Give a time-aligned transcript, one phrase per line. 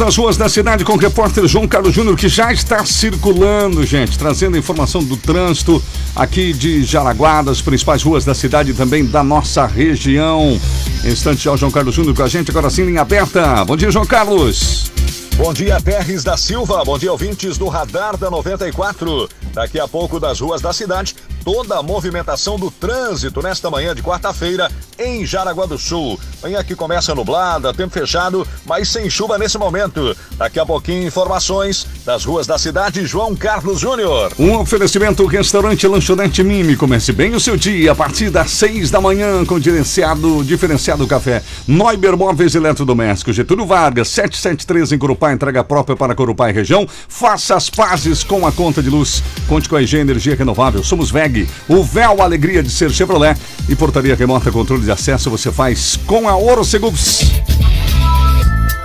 [0.00, 4.18] nas ruas da cidade com o repórter João Carlos Júnior, que já está circulando, gente,
[4.18, 5.82] trazendo informação do trânsito
[6.16, 10.58] aqui de Jaraguá, das principais ruas da cidade e também da nossa região.
[11.04, 13.62] Instante já o João Carlos Júnior com a gente, agora sim, linha aberta.
[13.66, 14.90] Bom dia, João Carlos.
[15.36, 16.82] Bom dia, Terres da Silva.
[16.84, 19.28] Bom dia, ouvintes do Radar da 94.
[19.52, 21.14] Daqui a pouco, das ruas da cidade,
[21.44, 26.20] toda a movimentação do trânsito nesta manhã de quarta-feira em Jaraguá do Sul.
[26.42, 30.16] Manhã que começa nublada, tempo fechado, mas sem chuva nesse momento.
[30.36, 34.32] Daqui a pouquinho, informações das ruas da cidade, João Carlos Júnior.
[34.38, 36.76] Um oferecimento restaurante Lanchonete Mimi.
[36.76, 41.42] Comece bem o seu dia a partir das seis da manhã com diferenciado, diferenciado café.
[41.66, 46.86] Neuber Móveis Eletrodomésticos, Getúlio Vargas, 773 em Corupá, entrega própria para Corupá e região.
[47.08, 49.22] Faça as pazes com a conta de luz.
[49.50, 50.84] Conte com a EG Energia Renovável.
[50.84, 53.36] Somos VEG, o véu alegria de ser Chevrolet.
[53.68, 57.22] E portaria remota, controle de acesso você faz com a Ouro Seguros.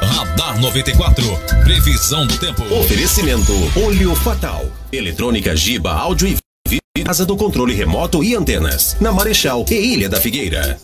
[0.01, 1.23] Radar 94.
[1.63, 2.63] Previsão do tempo.
[2.79, 4.65] Oferecimento Olho Fatal.
[4.91, 7.05] Eletrônica Giba Áudio e Vídeo.
[7.05, 8.97] Casa do controle remoto e antenas.
[8.99, 10.79] Na Marechal e Ilha da Figueira.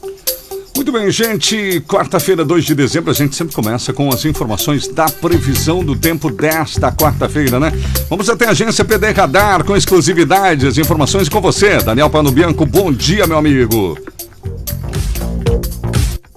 [0.81, 1.79] Muito bem, gente.
[1.81, 6.31] Quarta-feira, 2 de dezembro, a gente sempre começa com as informações da previsão do tempo
[6.31, 7.71] desta quarta-feira, né?
[8.09, 12.65] Vamos até a agência PD Radar com exclusividade, as informações com você, Daniel Pano Bianco.
[12.65, 13.95] Bom dia, meu amigo.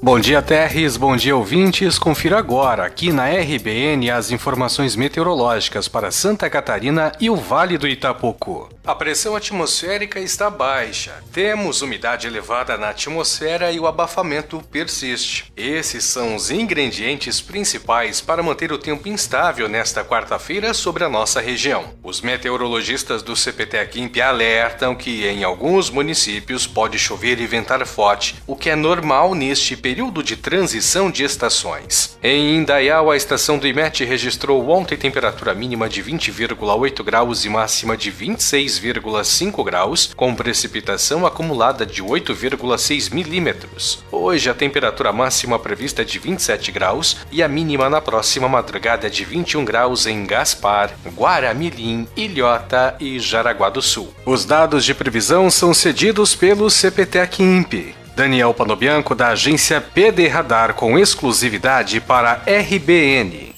[0.05, 0.99] Bom dia, Terres.
[0.99, 1.99] Bom dia, ouvintes.
[1.99, 7.89] Confira agora, aqui na RBN, as informações meteorológicas para Santa Catarina e o Vale do
[7.89, 8.69] Itapocu.
[8.87, 15.51] A pressão atmosférica está baixa, temos umidade elevada na atmosfera e o abafamento persiste.
[15.57, 21.41] Esses são os ingredientes principais para manter o tempo instável nesta quarta-feira sobre a nossa
[21.41, 21.95] região.
[22.03, 28.37] Os meteorologistas do CPT Aquimp alertam que em alguns municípios pode chover e ventar forte,
[28.47, 32.19] o que é normal neste período de transição de estações.
[32.23, 37.97] Em Indaial, a estação do IMET registrou ontem temperatura mínima de 20,8 graus e máxima
[37.97, 44.05] de 26 6,5 graus, com precipitação acumulada de 8,6 milímetros.
[44.11, 49.07] Hoje a temperatura máxima prevista é de 27 graus e a mínima na próxima madrugada
[49.07, 54.13] é de 21 graus em Gaspar, Guaramirim, Ilhota e Jaraguá do Sul.
[54.25, 58.04] Os dados de previsão são cedidos pelo CPTEC INPE.
[58.17, 63.53] Daniel Panobianco, da agência PD Radar, com exclusividade para RBN.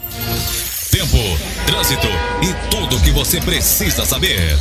[0.91, 1.19] Tempo,
[1.67, 2.09] trânsito
[2.43, 4.57] e tudo o que você precisa saber.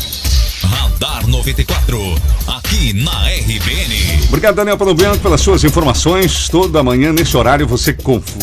[0.63, 1.97] Radar 94,
[2.65, 4.25] aqui na RBN.
[4.27, 6.49] Obrigado, Daniel Pano Bianco, pelas suas informações.
[6.49, 7.95] Toda manhã, nesse horário, você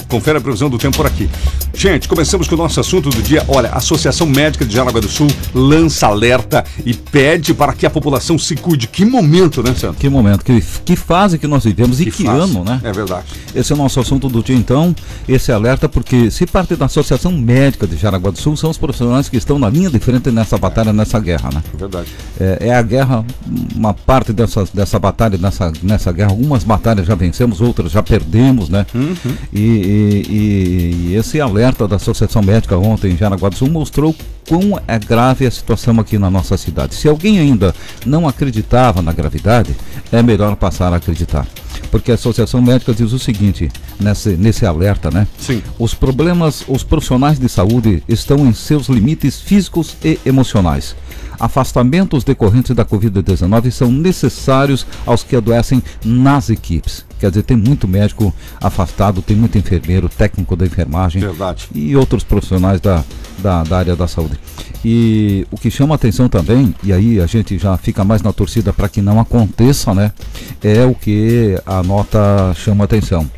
[0.09, 1.29] confere a previsão do tempo por aqui.
[1.75, 3.45] Gente, começamos com o nosso assunto do dia.
[3.49, 7.91] Olha, a Associação Médica de Jaraguá do Sul lança alerta e pede para que a
[7.91, 8.87] população se cuide.
[8.87, 9.97] Que momento, né, Sandro?
[9.99, 12.39] Que momento, que, que fase que nós vivemos que e que fase.
[12.39, 12.81] ano, né?
[12.85, 13.27] É verdade.
[13.55, 14.95] Esse é o nosso assunto do dia, então.
[15.29, 19.29] Esse alerta, porque se parte da Associação Médica de Jaraguá do Sul, são os profissionais
[19.29, 21.63] que estão na linha de frente nessa batalha, nessa guerra, né?
[21.75, 22.09] É verdade.
[22.39, 23.25] É, é a guerra,
[23.75, 28.69] uma parte dessa, dessa batalha, nessa, nessa guerra, algumas batalhas já vencemos, outras já perdemos,
[28.69, 28.85] né?
[28.95, 29.17] Uhum.
[29.53, 34.15] E, e, e, e, esse alerta da Associação Médica ontem em Jaraguá do Sul mostrou
[34.47, 36.95] quão é grave a situação aqui na nossa cidade.
[36.95, 37.75] Se alguém ainda
[38.05, 39.75] não acreditava na gravidade,
[40.11, 41.47] é melhor passar a acreditar.
[41.91, 45.27] Porque a Associação Médica diz o seguinte, nesse, nesse alerta, né?
[45.39, 45.63] Sim.
[45.79, 50.95] Os problemas, os profissionais de saúde estão em seus limites físicos e emocionais
[51.43, 57.05] afastamentos decorrentes da Covid-19 são necessários aos que adoecem nas equipes.
[57.19, 61.69] Quer dizer, tem muito médico afastado, tem muito enfermeiro, técnico da enfermagem Verdade.
[61.75, 63.03] e outros profissionais da,
[63.41, 64.39] da, da área da saúde.
[64.85, 68.73] E o que chama atenção também, e aí a gente já fica mais na torcida
[68.73, 70.13] para que não aconteça, né?
[70.63, 73.29] É o que a nota chama atenção.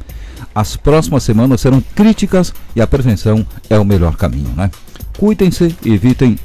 [0.55, 4.71] As próximas semanas serão críticas e a prevenção é o melhor caminho, né?
[5.19, 6.37] Cuidem-se evitem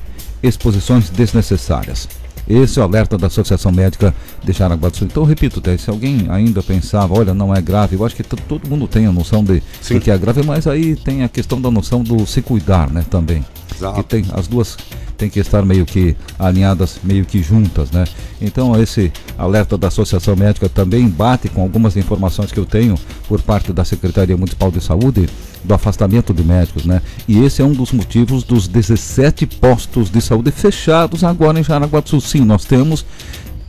[0.42, 2.08] exposições desnecessárias.
[2.50, 4.14] Esse é o alerta da Associação Médica
[4.44, 5.08] de Jaraguá do Sul.
[5.10, 8.88] Então, repito, se alguém ainda pensava, olha, não é grave, eu acho que todo mundo
[8.88, 12.02] tem a noção de, de, que é grave, mas aí tem a questão da noção
[12.02, 13.46] do se cuidar, né, também.
[13.76, 13.96] Exato.
[13.98, 14.76] Que tem as duas
[15.20, 18.06] tem que estar meio que alinhadas, meio que juntas, né?
[18.40, 22.96] Então esse alerta da Associação Médica também bate com algumas informações que eu tenho
[23.28, 25.28] por parte da Secretaria Municipal de Saúde
[25.62, 27.02] do afastamento de médicos, né?
[27.28, 32.00] E esse é um dos motivos dos 17 postos de saúde fechados agora em Jaraguá
[32.00, 32.22] do Sul.
[32.22, 33.06] Sim, nós temos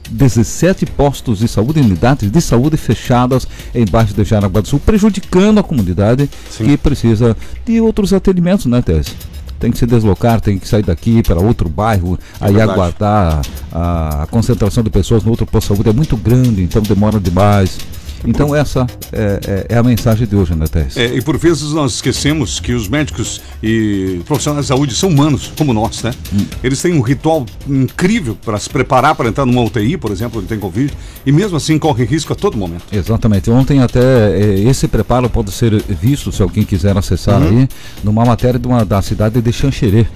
[0.08, 5.64] 17 postos de saúde, unidades de saúde fechadas embaixo de Jaraguá do Sul, prejudicando a
[5.64, 6.64] comunidade Sim.
[6.64, 7.36] que precisa
[7.66, 9.10] de outros atendimentos, né, Tese?
[9.60, 12.72] Tem que se deslocar, tem que sair daqui para outro bairro, é aí verdade.
[12.72, 16.82] aguardar a, a, concentração de pessoas no outro posto de saúde é muito grande, então
[16.82, 17.78] demora demais.
[18.26, 20.96] Então essa é, é, é a mensagem de hoje, né, Tess?
[20.96, 25.52] É, e por vezes nós esquecemos que os médicos e profissionais de saúde são humanos,
[25.56, 26.12] como nós, né?
[26.32, 26.44] Hum.
[26.62, 30.48] Eles têm um ritual incrível para se preparar para entrar numa UTI, por exemplo, onde
[30.48, 30.92] tem Covid,
[31.24, 32.84] e mesmo assim corre risco a todo momento.
[32.92, 33.50] Exatamente.
[33.50, 37.60] Ontem até é, esse preparo pode ser visto, se alguém quiser acessar uhum.
[37.60, 37.68] aí,
[38.04, 40.06] numa matéria de uma, da cidade de Xanxerê.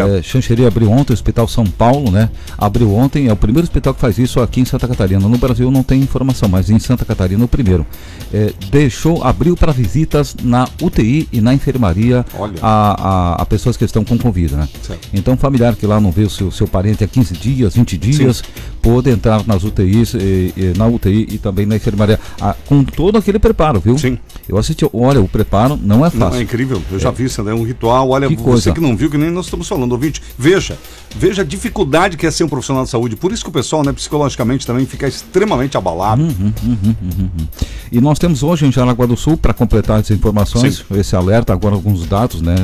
[0.00, 2.30] É, Xanxerê abriu ontem, o Hospital São Paulo, né?
[2.56, 5.28] Abriu ontem, é o primeiro hospital que faz isso aqui em Santa Catarina.
[5.28, 7.86] No Brasil não tem informação, mas em Santa Catarina o primeiro.
[8.32, 12.24] É, deixou, abriu para visitas na UTI e na enfermaria
[12.60, 14.68] a, a, a, pessoas que estão com Covid, né?
[14.82, 15.08] Certo.
[15.12, 18.38] Então, familiar que lá não vê o seu, seu parente há 15 dias, 20 dias,
[18.38, 18.44] Sim.
[18.80, 23.18] pôde entrar nas UTIs, e, e, na UTI e também na enfermaria, a, com todo
[23.18, 23.98] aquele preparo, viu?
[23.98, 24.18] Sim.
[24.48, 26.30] Eu assisti, olha, o preparo não é fácil.
[26.30, 27.12] Não, é incrível, eu já é.
[27.12, 28.72] vi isso, é um ritual, olha, que você coisa.
[28.72, 30.78] que não viu, que nem nós estamos falando, ouvinte, veja,
[31.16, 33.16] veja a dificuldade que é ser um profissional de saúde.
[33.16, 36.22] Por isso que o pessoal, né, psicologicamente também fica extremamente abalado.
[36.22, 37.48] Uhum, uhum, uhum, uhum.
[37.90, 40.98] e nós temos hoje em Jaraguá do Sul, para completar as informações, Sim.
[40.98, 42.54] esse alerta, agora alguns dados, né?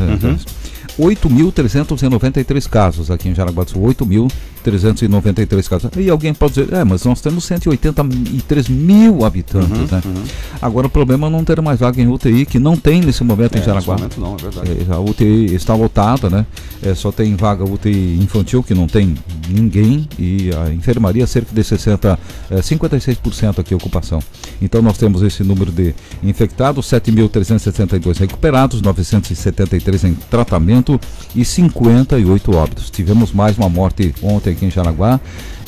[0.98, 2.70] 8.393 uhum.
[2.70, 3.94] casos aqui em Jaraguá do Sul.
[4.70, 5.90] 8.393 casos.
[5.96, 10.02] E alguém pode dizer, é, mas nós temos 183 mil habitantes, uhum, né?
[10.04, 10.22] Uhum.
[10.60, 13.56] Agora o problema é não ter mais vaga em UTI, que não tem nesse momento
[13.56, 13.96] é, em Jaraguá.
[13.96, 14.90] Nesse momento não, é verdade.
[14.90, 16.46] É, a UTI está lotada, né?
[16.82, 19.14] É, só tem vaga UTI infantil, que não tem
[19.48, 22.18] ninguém, e a enfermaria cerca de 60,
[22.50, 24.20] é, 56% aqui ocupação.
[24.60, 31.00] Então nós temos esse número de infectados, 7.362 recuperados, 973 em tratamento
[31.34, 32.90] e 58 óbitos.
[32.90, 35.20] Tivemos mais uma morte ontem aqui em Jaraguá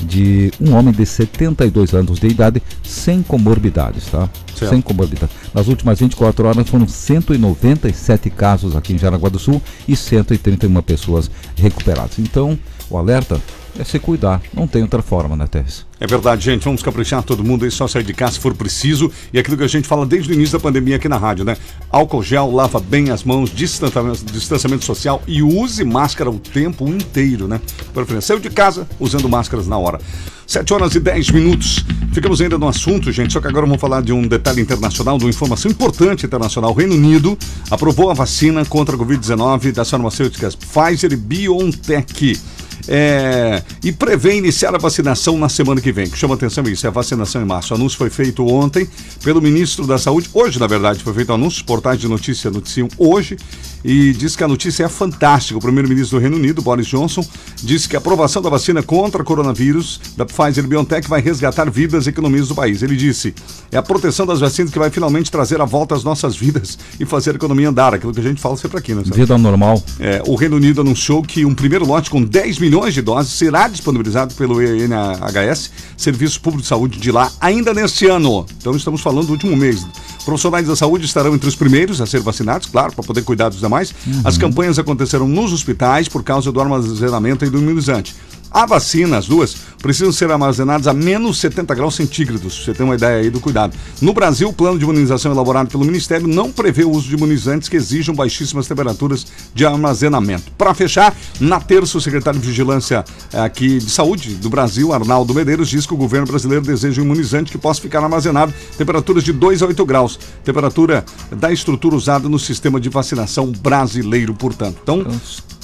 [0.02, 4.28] de um homem de 72 anos de idade sem comorbidades, tá?
[4.54, 4.70] Certo.
[4.70, 5.34] Sem comorbidades.
[5.54, 11.30] Nas últimas 24 horas foram 197 casos aqui em Jaraguá do Sul e 131 pessoas
[11.56, 12.18] recuperadas.
[12.18, 12.58] Então,
[12.90, 13.40] o alerta
[13.78, 14.42] é se cuidar.
[14.52, 15.89] Não tem outra forma, né, Tess?
[16.00, 16.64] É verdade, gente.
[16.64, 19.12] Vamos caprichar todo mundo aí, só sair de casa se for preciso.
[19.34, 21.58] E aquilo que a gente fala desde o início da pandemia aqui na rádio, né?
[21.90, 27.46] Álcool gel, lava bem as mãos, distanciamento, distanciamento social e use máscara o tempo inteiro,
[27.46, 27.60] né?
[27.92, 28.28] Preferência.
[28.28, 30.00] Saiu de casa usando máscaras na hora.
[30.46, 31.84] 7 horas e 10 minutos.
[32.12, 35.24] Ficamos ainda no assunto, gente, só que agora vamos falar de um detalhe internacional, de
[35.24, 36.72] uma informação importante internacional.
[36.72, 37.38] O Reino Unido
[37.70, 42.40] aprovou a vacina contra a Covid-19 das farmacêuticas Pfizer e BioNTech
[42.88, 46.08] é, e prevê iniciar a vacinação na semana que vem.
[46.08, 47.72] Que chama atenção é isso, é a vacinação em março.
[47.72, 48.88] O anúncio foi feito ontem
[49.22, 52.88] pelo ministro da Saúde, hoje na verdade foi feito o anúncio, portais de notícia noticiam
[52.98, 53.36] hoje,
[53.84, 55.58] e diz que a notícia é fantástica.
[55.58, 57.24] O primeiro-ministro do Reino Unido, Boris Johnson,
[57.62, 62.10] disse que a aprovação da vacina contra coronavírus da Pfizer BioNTech vai resgatar vidas e
[62.10, 62.82] economias do país.
[62.82, 63.34] Ele disse:
[63.70, 67.04] é a proteção das vacinas que vai finalmente trazer a volta às nossas vidas e
[67.04, 69.02] fazer a economia andar, aquilo que a gente fala sempre aqui, né?
[69.04, 69.82] Vida normal.
[69.98, 73.68] É, o Reino Unido anunciou que um primeiro lote com 10 milhões de doses será
[73.68, 78.46] disponibilizado pelo NHS, Serviço Público de Saúde de lá, ainda neste ano.
[78.58, 79.86] Então estamos falando do último mês.
[80.24, 83.64] Profissionais da saúde estarão entre os primeiros a ser vacinados, claro, para poder cuidar dos
[83.70, 83.94] demais.
[84.06, 84.22] Uhum.
[84.24, 88.14] As campanhas aconteceram nos hospitais por causa do armazenamento e do imunizante.
[88.50, 92.96] A vacina, as duas, precisam ser armazenadas a menos 70 graus centígrados, você ter uma
[92.96, 93.76] ideia aí do cuidado.
[94.00, 97.68] No Brasil, o plano de imunização elaborado pelo Ministério não prevê o uso de imunizantes
[97.68, 100.50] que exijam baixíssimas temperaturas de armazenamento.
[100.58, 105.32] Para fechar, na terça, o secretário de Vigilância eh, aqui de Saúde do Brasil, Arnaldo
[105.32, 109.32] Medeiros, diz que o governo brasileiro deseja um imunizante que possa ficar armazenado temperaturas de
[109.32, 114.78] 2 a 8 graus, temperatura da estrutura usada no sistema de vacinação brasileiro, portanto.
[114.82, 115.06] Então,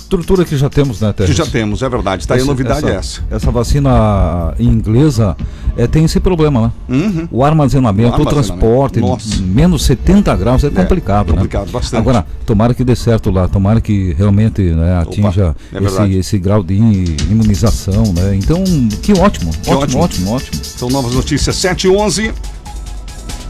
[0.06, 1.32] estrutura que já temos, né, Teres?
[1.32, 2.22] Que já temos, é verdade.
[2.22, 3.24] Está aí a novidade essa, é essa.
[3.30, 5.36] Essa vacina inglesa
[5.76, 6.72] é, tem esse problema, né?
[6.88, 7.28] Uhum.
[7.30, 9.42] O, armazenamento, o armazenamento, o transporte, Nossa.
[9.42, 11.38] menos 70 graus é complicado, é, né?
[11.38, 12.00] Complicado, bastante.
[12.00, 16.38] Agora, tomara que dê certo lá, tomara que realmente né, atinja Opa, é esse, esse,
[16.38, 18.36] grau de imunização, né?
[18.36, 18.62] Então,
[19.02, 20.64] que ótimo, que ótimo, ótimo, ótimo, ótimo.
[20.64, 22.32] São novas notícias, 7 e 11.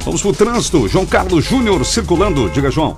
[0.04, 0.88] Vamos pro trânsito.
[0.88, 2.48] João Carlos Júnior circulando.
[2.50, 2.96] Diga, João.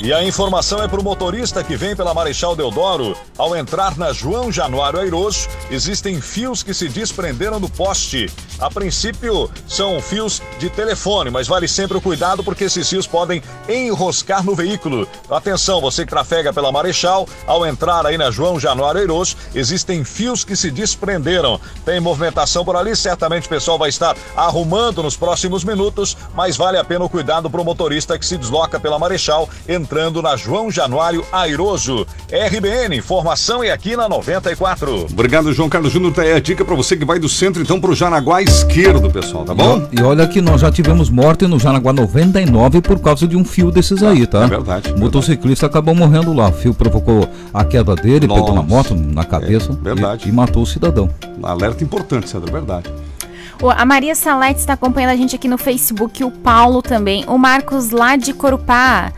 [0.00, 3.16] E a informação é para o motorista que vem pela Marechal Deodoro.
[3.38, 8.30] Ao entrar na João Januário Airoso, existem fios que se desprenderam do poste.
[8.58, 13.42] A princípio, são fios de telefone, mas vale sempre o cuidado porque esses fios podem
[13.68, 15.08] enroscar no veículo.
[15.30, 20.44] Atenção, você que trafega pela Marechal, ao entrar aí na João Januário Airoso, existem fios
[20.44, 21.60] que se desprenderam.
[21.84, 26.78] Tem movimentação por ali, certamente o pessoal vai estar arrumando nos próximos minutos, mas vale
[26.78, 29.83] a pena o cuidado para o motorista que se desloca pela Marechal, entrando
[30.22, 32.06] na João Januário Airoso.
[32.30, 35.06] RBN, informação é aqui na 94.
[35.10, 36.12] Obrigado, João Carlos Júnior.
[36.12, 39.10] Tá aí a dica para você que vai do centro então para o Jaraguá esquerdo,
[39.10, 39.86] pessoal, tá bom?
[39.92, 43.44] E, e, olha que nós já tivemos morte no Jaraguá 99 por causa de um
[43.44, 44.44] fio desses aí, tá?
[44.44, 44.92] É verdade.
[44.92, 45.66] O motociclista verdade.
[45.66, 46.48] acabou morrendo lá.
[46.48, 48.40] O fio provocou a queda dele, Nossa.
[48.40, 50.26] pegou na moto, na cabeça é, verdade.
[50.26, 51.08] E, e matou o cidadão.
[51.42, 52.90] Alerta importante, Sandra, é verdade.
[53.70, 57.90] A Maria Salete está acompanhando a gente aqui no Facebook, o Paulo também, o Marcos
[57.90, 59.12] lá de Corupá.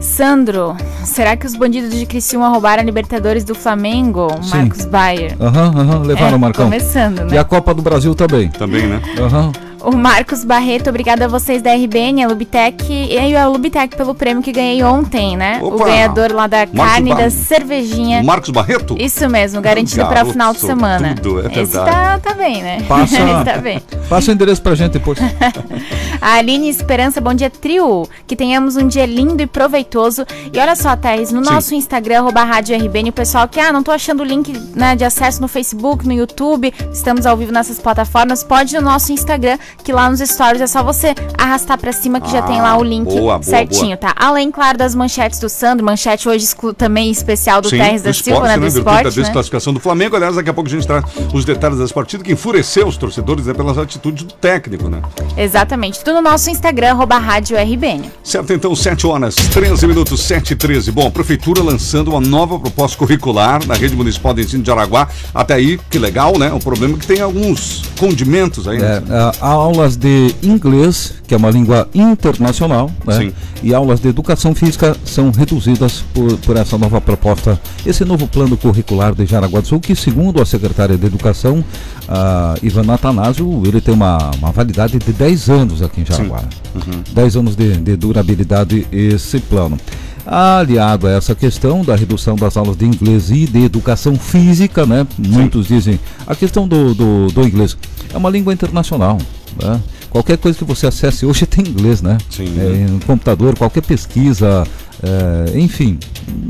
[0.00, 4.28] Sandro, será que os bandidos de Criciúma roubaram a Libertadores do Flamengo?
[4.42, 4.56] Sim.
[4.58, 5.36] Marcos Bayer.
[5.40, 6.64] Aham, aham, levaram, É, Marcão.
[6.66, 7.28] começando, né?
[7.34, 8.48] E a Copa do Brasil também.
[8.48, 9.00] Também, né?
[9.18, 9.52] Aham.
[9.80, 14.42] O Marcos Barreto, obrigado a vocês da RBN, a Lubitec e a Lubitec pelo prêmio
[14.42, 15.60] que ganhei ontem, né?
[15.62, 15.84] O Opa!
[15.84, 18.22] ganhador lá da Marcos carne Bar- da cervejinha.
[18.22, 18.96] Marcos Barreto?
[18.98, 21.14] Isso mesmo, garantido para o final de semana.
[21.22, 21.90] tudo, é Esse verdade.
[21.90, 22.82] tá, tá bem, né?
[22.88, 23.80] Passa- Esse tá bem.
[24.08, 25.18] Passa o endereço pra gente depois.
[26.20, 28.08] A Aline Esperança, bom dia, trio.
[28.26, 30.24] Que tenhamos um dia lindo e proveitoso.
[30.52, 31.52] E olha só, Thaís, no Sim.
[31.52, 34.96] nosso Instagram, arroba Rádio RBN, o pessoal que, ah, não tô achando o link né,
[34.96, 39.12] de acesso no Facebook, no YouTube, estamos ao vivo nessas plataformas, pode ir no nosso
[39.12, 42.76] Instagram, que lá nos stories é só você arrastar pra cima que já tem lá
[42.76, 44.12] o link boa, boa, certinho, tá?
[44.16, 48.14] Além, claro, das manchetes do Sandro, manchete hoje também especial do Sim, Terres da do
[48.14, 48.56] Silva, esporte, né?
[48.56, 48.70] Do né?
[48.70, 49.22] Virtude da esporte, né?
[49.22, 50.16] desclassificação do Flamengo.
[50.16, 53.46] Aliás, daqui a pouco a gente traz os detalhes das partidas que enfureceu os torcedores
[53.46, 55.00] né, pelas atitudes do técnico, né?
[55.36, 56.00] Exatamente.
[56.00, 58.10] Tudo no nosso Instagram, arroba Rádio RBN.
[58.22, 60.90] Certo, então, 7 horas, 13 minutos, 7 e 13.
[60.90, 65.08] Bom, a Prefeitura lançando uma nova proposta curricular na rede municipal de ensino de Araguá.
[65.34, 66.52] Até aí, que legal, né?
[66.52, 69.02] O problema é que tem alguns condimentos aí, né?
[69.08, 73.32] É, é, há aulas de inglês, que é uma língua internacional, né?
[73.62, 78.56] E aulas de educação física são reduzidas por, por essa nova proposta, esse novo plano
[78.56, 81.64] curricular de Jaraguá do Sul, que segundo a secretária de Educação,
[82.08, 86.42] a Ivana Atanásio, ele tem uma, uma validade de 10 anos aqui em Jaraguá.
[86.74, 87.02] Uhum.
[87.12, 89.78] 10 anos de, de durabilidade esse plano.
[90.26, 95.06] Aliado a essa questão da redução das aulas de inglês e de educação física, né?
[95.16, 97.76] Muitos dizem a questão do, do, do inglês
[98.12, 99.18] é uma língua internacional.
[99.62, 99.80] Né?
[100.10, 102.18] Qualquer coisa que você acesse hoje tem inglês, né?
[102.30, 102.54] Sim.
[102.58, 104.66] É, no computador, qualquer pesquisa,
[105.02, 105.98] é, enfim,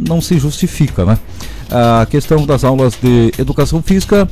[0.09, 1.18] não se justifica, né?
[1.71, 4.28] A questão das aulas de educação física,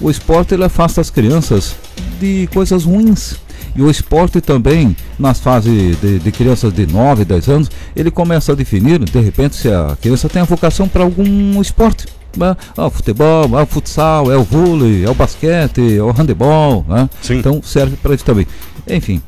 [0.00, 1.74] o esporte ele afasta as crianças
[2.20, 3.36] de coisas ruins.
[3.76, 8.52] E o esporte também, nas fases de, de crianças de 9, 10 anos, ele começa
[8.52, 12.06] a definir, de repente, se a criança tem a vocação para algum esporte.
[12.36, 12.54] Né?
[12.76, 16.84] Ah, o futebol, ah, o futsal, é o vôlei, é o basquete, é o handebol,
[16.86, 17.08] né?
[17.30, 18.46] Então serve para isso também.
[18.86, 19.22] Enfim,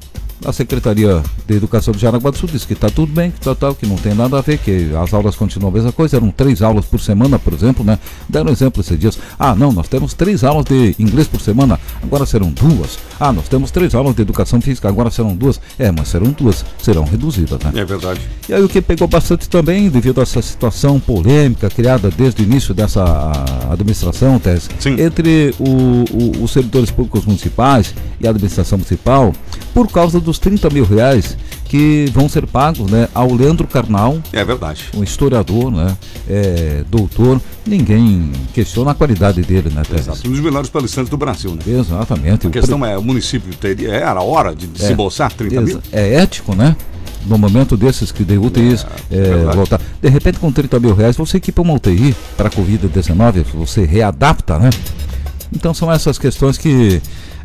[0.44, 3.74] a Secretaria de Educação de Jaraguá do Sul disse que está tudo bem, que, tal,
[3.74, 6.62] que não tem nada a ver, que as aulas continuam a mesma coisa, eram três
[6.62, 7.98] aulas por semana, por exemplo, né?
[8.28, 9.18] Deram exemplo esses dias.
[9.38, 12.98] Ah, não, nós temos três aulas de inglês por semana, agora serão duas.
[13.18, 15.60] Ah, nós temos três aulas de educação física, agora serão duas.
[15.78, 17.72] É, mas serão duas, serão reduzidas, né?
[17.74, 18.20] É verdade.
[18.48, 22.44] E aí o que pegou bastante também, devido a essa situação polêmica criada desde o
[22.44, 23.02] início dessa
[23.70, 24.40] administração,
[24.78, 25.00] Sim.
[25.00, 29.32] entre o- o- os servidores públicos municipais e a administração municipal,
[29.74, 34.44] por causa dos 30 mil reais que vão ser pagos né, ao Leandro Carnal, É
[34.44, 34.84] verdade.
[34.94, 35.96] um historiador, né,
[36.28, 40.00] é, doutor, ninguém questiona a qualidade dele, né, Tess?
[40.00, 40.28] Exato.
[40.28, 41.60] Um dos melhores palestrantes do Brasil, né?
[41.66, 42.46] Exatamente.
[42.46, 44.68] A O questão é, o município teria, era a hora de É.
[44.68, 45.68] desembolsar 30 mil?
[45.78, 46.76] Exa- É ético, né?
[47.26, 49.56] No momento desses que de UTIs É, é, verdade.
[49.56, 49.80] voltar.
[50.00, 54.58] De repente, com 30 mil reais, você equipa uma UTI para a Covid-19, você readapta,
[54.58, 54.68] né?
[55.54, 57.00] Então são essas questões que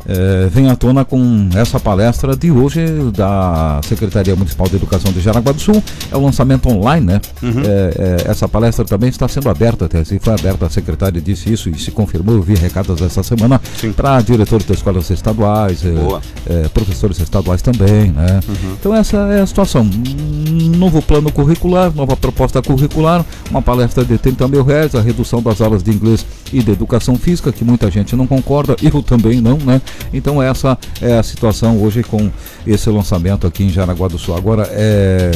[0.06, 2.84] eh, vêm à tona com essa palestra de hoje
[3.16, 5.82] da Secretaria Municipal de Educação de Jaraguá do Sul.
[6.10, 7.20] É o lançamento online, né?
[7.42, 7.60] Uhum.
[7.64, 11.52] Eh, eh, essa palestra também está sendo aberta, até assim foi aberta, a secretária disse
[11.52, 13.60] isso e se confirmou, eu vi recados essa semana
[13.96, 15.82] para diretores das escolas estaduais,
[16.72, 18.40] professores estaduais também, né?
[18.78, 19.82] Então essa é a situação.
[19.82, 25.42] Um novo plano curricular, nova proposta curricular, uma palestra de 30 mil reais, a redução
[25.42, 29.40] das aulas de inglês e de educação física, que muita gente não concorda, eu também
[29.40, 29.80] não, né?
[30.12, 32.30] Então essa é a situação hoje com
[32.66, 34.36] esse lançamento aqui em Jaraguá do Sul.
[34.36, 35.30] Agora, é,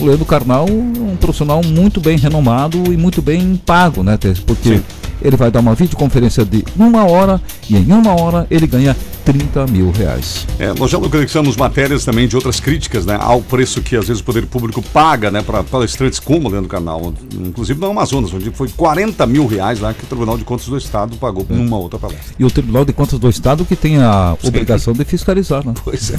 [0.00, 4.18] o Leandro Carnal, um profissional muito bem renomado e muito bem pago, né?
[4.46, 4.82] Porque Sim.
[5.22, 9.66] Ele vai dar uma videoconferência de uma hora e em uma hora ele ganha 30
[9.66, 10.46] mil reais.
[10.58, 14.20] É, nós já localizamos matérias também de outras críticas, né, ao preço que às vezes
[14.22, 18.50] o poder público paga, né, para palestrantes como o Leandro Carnal, inclusive no Amazonas, onde
[18.52, 21.54] foi 40 mil reais lá que o Tribunal de Contas do Estado pagou É.
[21.54, 22.34] numa outra palestra.
[22.38, 25.74] E o Tribunal de Contas do Estado que tem a obrigação de fiscalizar, né?
[25.84, 26.18] Pois é.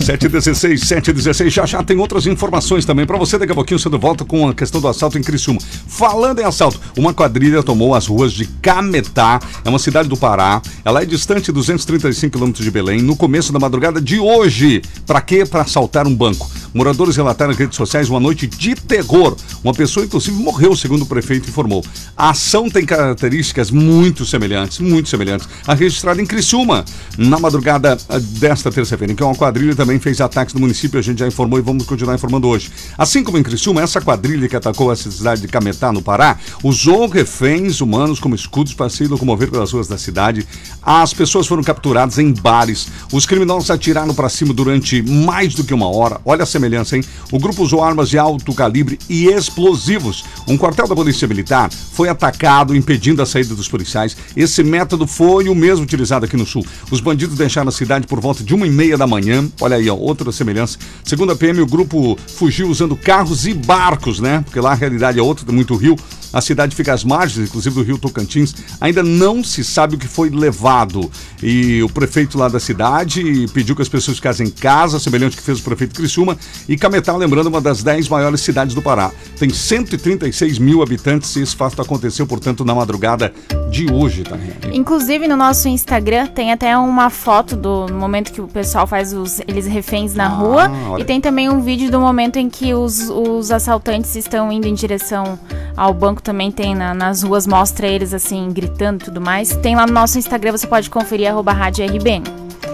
[0.00, 3.38] 716, 716, já já tem outras informações também para você.
[3.38, 5.60] Daqui a pouquinho você volta com a questão do assalto em Criciúma.
[5.86, 10.60] Falando em assalto, uma quadrilha tomou as ruas de Cametá, é uma cidade do Pará.
[10.84, 14.82] Ela é distante de 235 quilômetros de Belém, no começo da madrugada de hoje.
[15.06, 15.46] Para quê?
[15.46, 16.46] Para assaltar um banco.
[16.74, 19.36] Moradores relataram nas redes sociais uma noite de terror.
[19.62, 21.84] Uma pessoa, inclusive, morreu, segundo o prefeito informou.
[22.16, 26.84] A ação tem características muito semelhantes, muito semelhantes, a registrada em Criciúma,
[27.18, 31.02] na madrugada ah, desta terça-feira, em que uma quadrilha também fez ataques no município, a
[31.02, 32.70] gente já informou e vamos continuar informando hoje.
[32.96, 37.06] Assim como em Criciúma, essa quadrilha que atacou a cidade de Cametá, no Pará, usou
[37.08, 40.46] reféns humanos como escudos para se locomover pelas ruas da cidade.
[40.82, 42.88] As pessoas foram capturadas em bares.
[43.12, 46.20] Os criminosos atiraram para cima durante mais do que uma hora.
[46.24, 46.61] Olha a semelhança,
[46.92, 47.02] hein?
[47.30, 50.24] O grupo usou armas de alto calibre e explosivos.
[50.46, 54.16] Um quartel da Polícia Militar foi atacado, impedindo a saída dos policiais.
[54.36, 56.64] Esse método foi o mesmo utilizado aqui no Sul.
[56.90, 59.48] Os bandidos deixaram a cidade por volta de uma e meia da manhã.
[59.60, 60.78] Olha aí, ó, outra semelhança.
[61.04, 64.42] Segundo a PM, o grupo fugiu usando carros e barcos, né?
[64.44, 65.96] Porque lá a realidade é outra, muito rio.
[66.32, 68.54] A cidade fica às margens, inclusive do rio Tocantins.
[68.80, 71.10] Ainda não se sabe o que foi levado.
[71.42, 75.38] E o prefeito lá da cidade pediu que as pessoas ficassem em casa, semelhante ao
[75.38, 76.36] que fez o prefeito Criciúma.
[76.68, 79.10] E Cametá, lembrando, uma das 10 maiores cidades do Pará.
[79.38, 83.32] Tem 136 mil habitantes e esse fato aconteceu, portanto, na madrugada
[83.70, 84.36] de hoje, tá?
[84.72, 89.40] Inclusive no nosso Instagram tem até uma foto do momento que o pessoal faz os
[89.48, 91.02] eles reféns na Ah, rua olha.
[91.02, 94.74] e tem também um vídeo do momento em que os, os assaltantes estão indo em
[94.74, 95.38] direção
[95.76, 99.54] ao banco também tem na- nas ruas mostra eles assim gritando e tudo mais.
[99.56, 102.22] Tem lá no nosso Instagram você pode conferir arroba rádio RBN.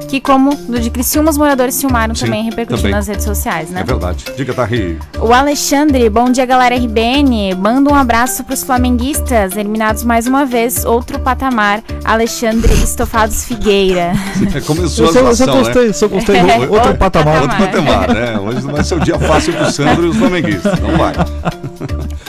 [0.08, 2.92] Que como no de Criciúma, os moradores filmaram Sim, também repercutindo também.
[2.96, 3.80] nas redes sociais, né?
[3.80, 4.24] É verdade.
[4.38, 4.98] Diga, Tarri.
[5.20, 7.54] O Alexandre, bom dia galera RBN.
[7.54, 11.82] Manda um abraço pros flamenguistas, eliminados mais uma vez, outro patamar.
[12.06, 14.12] Alexandre Estofados Figueira.
[14.66, 15.52] Começou Eu a eu só né?
[15.52, 16.36] gostei, só gostei.
[16.36, 17.42] É, Outro outro patamar.
[17.42, 18.38] Outro patamar, né?
[18.38, 20.80] Hoje não vai ser o dia fácil pro Sandro e os flamenguistas.
[20.80, 21.12] Não vai.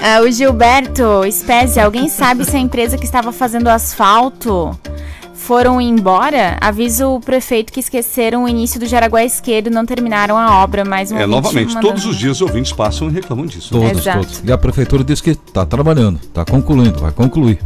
[0.01, 4.77] Ah, o Gilberto Spezia, alguém sabe se a empresa que estava fazendo asfalto
[5.33, 6.57] foram embora?
[6.61, 10.85] Avisa o prefeito que esqueceram o início do Jaraguá Esquerdo e não terminaram a obra.
[10.85, 13.71] Mais um É, novamente, mandando- todos os dias os ouvintes passam e reclamam disso.
[13.71, 14.19] Todos, Exato.
[14.19, 14.41] todos.
[14.45, 17.59] E a prefeitura disse que está trabalhando, está concluindo, vai concluir.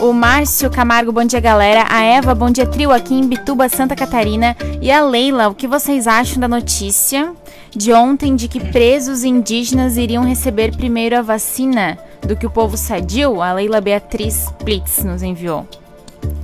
[0.00, 1.86] O Márcio Camargo, bom dia galera.
[1.88, 4.56] A Eva, bom dia trio aqui em Bituba, Santa Catarina.
[4.80, 7.32] E a Leila, o que vocês acham da notícia
[7.76, 12.76] de ontem de que presos indígenas iriam receber primeiro a vacina do que o povo
[12.76, 13.42] sadio?
[13.42, 15.66] A Leila Beatriz Blitz nos enviou.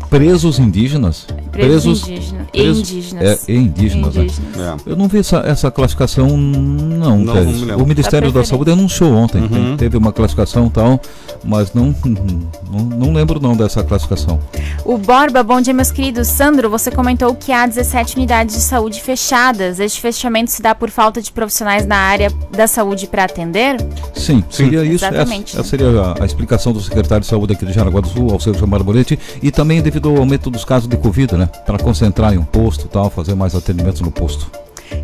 [0.09, 1.27] Presos indígenas?
[1.53, 2.47] Presos, indígenas.
[2.53, 3.25] E presos- indígenas.
[3.49, 4.23] É, e indígenas, né?
[4.25, 4.59] Indígenas.
[4.87, 4.91] É.
[4.91, 7.77] Eu não vi essa, essa classificação, não, Não, não.
[7.79, 9.77] O Ministério Da Saúde anunciou ontem, Uhum.
[9.77, 11.01] teve uma classificação e tal,
[11.45, 11.95] mas não,
[12.71, 14.41] não, não lembro não dessa classificação.
[14.85, 16.27] O Borba, bom dia, meus queridos.
[16.29, 19.79] Sandro, você comentou que há 17 unidades de saúde fechadas.
[19.79, 23.77] Este fechamento se dá por falta de profissionais na área da saúde para atender?
[24.15, 25.05] Sim, seria isso.
[25.05, 25.57] Essa, Exatamente.
[25.57, 25.89] essa seria
[26.19, 29.19] a, a explicação do secretário de Saúde aqui de Jaraguá do Sul, ao Sérgio Marbolete,
[29.43, 31.47] e também devido ao aumento dos casos de Covid, né?
[31.67, 34.51] Para concentrar em um posto e tal, fazer mais atendimentos no posto.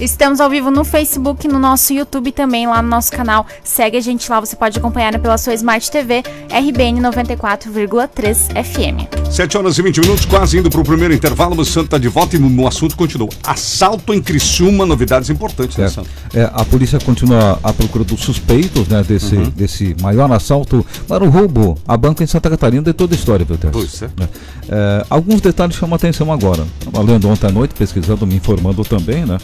[0.00, 3.46] Estamos ao vivo no Facebook, no nosso YouTube também, lá no nosso canal.
[3.64, 9.32] Segue a gente lá, você pode acompanhar pela sua Smart TV, RBN 94,3 FM.
[9.32, 11.60] 7 horas e 20 minutos, quase indo para o primeiro intervalo.
[11.60, 13.28] O Santo está de volta e o assunto continua.
[13.42, 15.88] Assalto em Criciúma, novidades importantes, né.
[15.88, 16.08] Santo?
[16.34, 19.50] É, a polícia continua à procura dos suspeitos né, desse, Uhum.
[19.50, 23.44] desse maior assalto para o roubo a banco em Santa Catarina de toda a história,
[23.44, 23.70] viu, Tess?
[23.72, 24.06] Pois é.
[24.18, 24.28] Né?
[24.68, 26.64] É, alguns detalhes chamam a atenção agora.
[26.78, 29.38] Estava lendo ontem à noite, pesquisando, me informando também, né?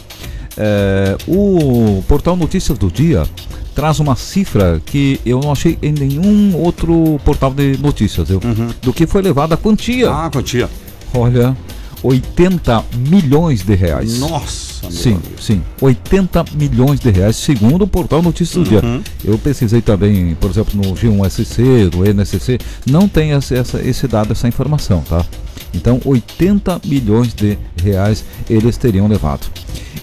[0.57, 3.23] É, o portal Notícias do Dia
[3.73, 8.39] traz uma cifra que eu não achei em nenhum outro portal de notícias, viu?
[8.81, 10.09] do que foi levada a quantia.
[10.09, 10.15] Uhum.
[10.15, 10.69] Ah, quantia.
[11.13, 11.57] Olha,
[12.03, 14.19] 80 milhões de reais.
[14.19, 15.41] Nossa, meu Sim, amigo.
[15.41, 15.61] sim.
[15.81, 18.83] 80 milhões de reais, segundo o portal Notícias do Dia.
[18.83, 19.01] Uhum.
[19.23, 24.47] Eu pesquisei também, por exemplo, no G1SC, no NSC, não tem essa, esse dado, essa
[24.47, 25.25] informação, tá?
[25.73, 29.47] Então, 80 milhões de reais eles teriam levado.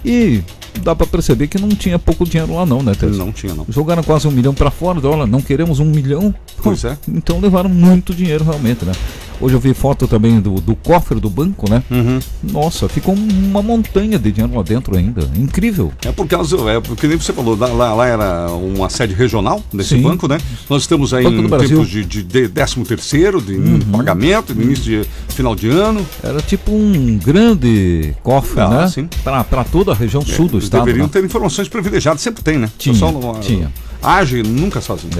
[0.04, 0.42] E
[0.82, 3.16] dá para perceber que não tinha pouco dinheiro lá não, né, Tess?
[3.16, 3.66] Não tinha, não.
[3.68, 6.34] Jogaram quase um milhão para fora, olha, não queremos um milhão.
[6.62, 6.96] Pois é.
[7.08, 8.92] Então levaram muito dinheiro realmente, né?
[9.40, 11.82] Hoje eu vi foto também do, do cofre do banco, né?
[11.90, 12.18] Uhum.
[12.42, 15.28] Nossa, ficou uma montanha de dinheiro lá dentro ainda.
[15.36, 15.92] Incrível.
[16.04, 19.90] É por causa, é porque nem você falou, lá, lá- era uma sede regional desse
[19.96, 20.02] Sim.
[20.02, 20.38] banco, né?
[20.68, 23.56] Nós estamos aí Banco do em tempos de, de, de 13 terceiro, de
[23.90, 26.04] pagamento, de início de final de ano.
[26.22, 29.10] Era tipo um grande cofre, Ah, né?
[29.44, 30.84] Para toda a região sul do Eles estado.
[30.84, 31.10] deveriam né?
[31.12, 32.70] ter informações privilegiadas, sempre tem, né?
[32.76, 33.72] Tinha, pessoal tinha.
[34.02, 35.12] Age nunca sozinho.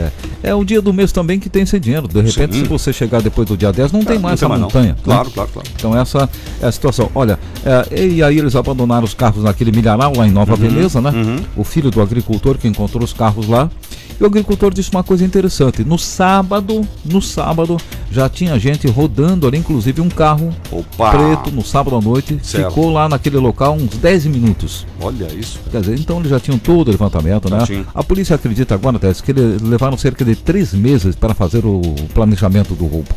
[0.43, 0.51] É.
[0.51, 2.09] é o dia do mês também que tem esse dinheiro.
[2.09, 2.63] De repente, Sim.
[2.63, 4.69] se você chegar depois do dia 10, não tem É, mais não essa mais, não.
[4.69, 4.93] montanha.
[4.93, 4.99] né?
[5.05, 5.69] Claro, claro, claro.
[5.77, 6.29] Então essa
[6.63, 7.11] é a situação.
[7.15, 11.01] Olha, é, e aí eles abandonaram os carros naquele milharal lá em Nova Uhum, Veneza,
[11.01, 11.13] né?
[11.57, 13.71] O filho do agricultor que encontrou os carros lá.
[14.21, 15.83] E o agricultor disse uma coisa interessante.
[15.83, 17.79] No sábado, no sábado,
[18.13, 21.11] já tinha gente rodando ali, inclusive um carro Opa!
[21.11, 22.39] preto no sábado à noite.
[22.43, 22.69] Certo.
[22.69, 24.87] Ficou lá naquele local uns 10 minutos.
[25.01, 25.59] Olha isso.
[25.71, 27.85] Quer dizer, então eles já tinham todo o levantamento, né?
[27.95, 31.81] A polícia acredita agora, Tess, que eles levaram cerca de três meses para fazer o
[32.13, 33.09] planejamento do roubo.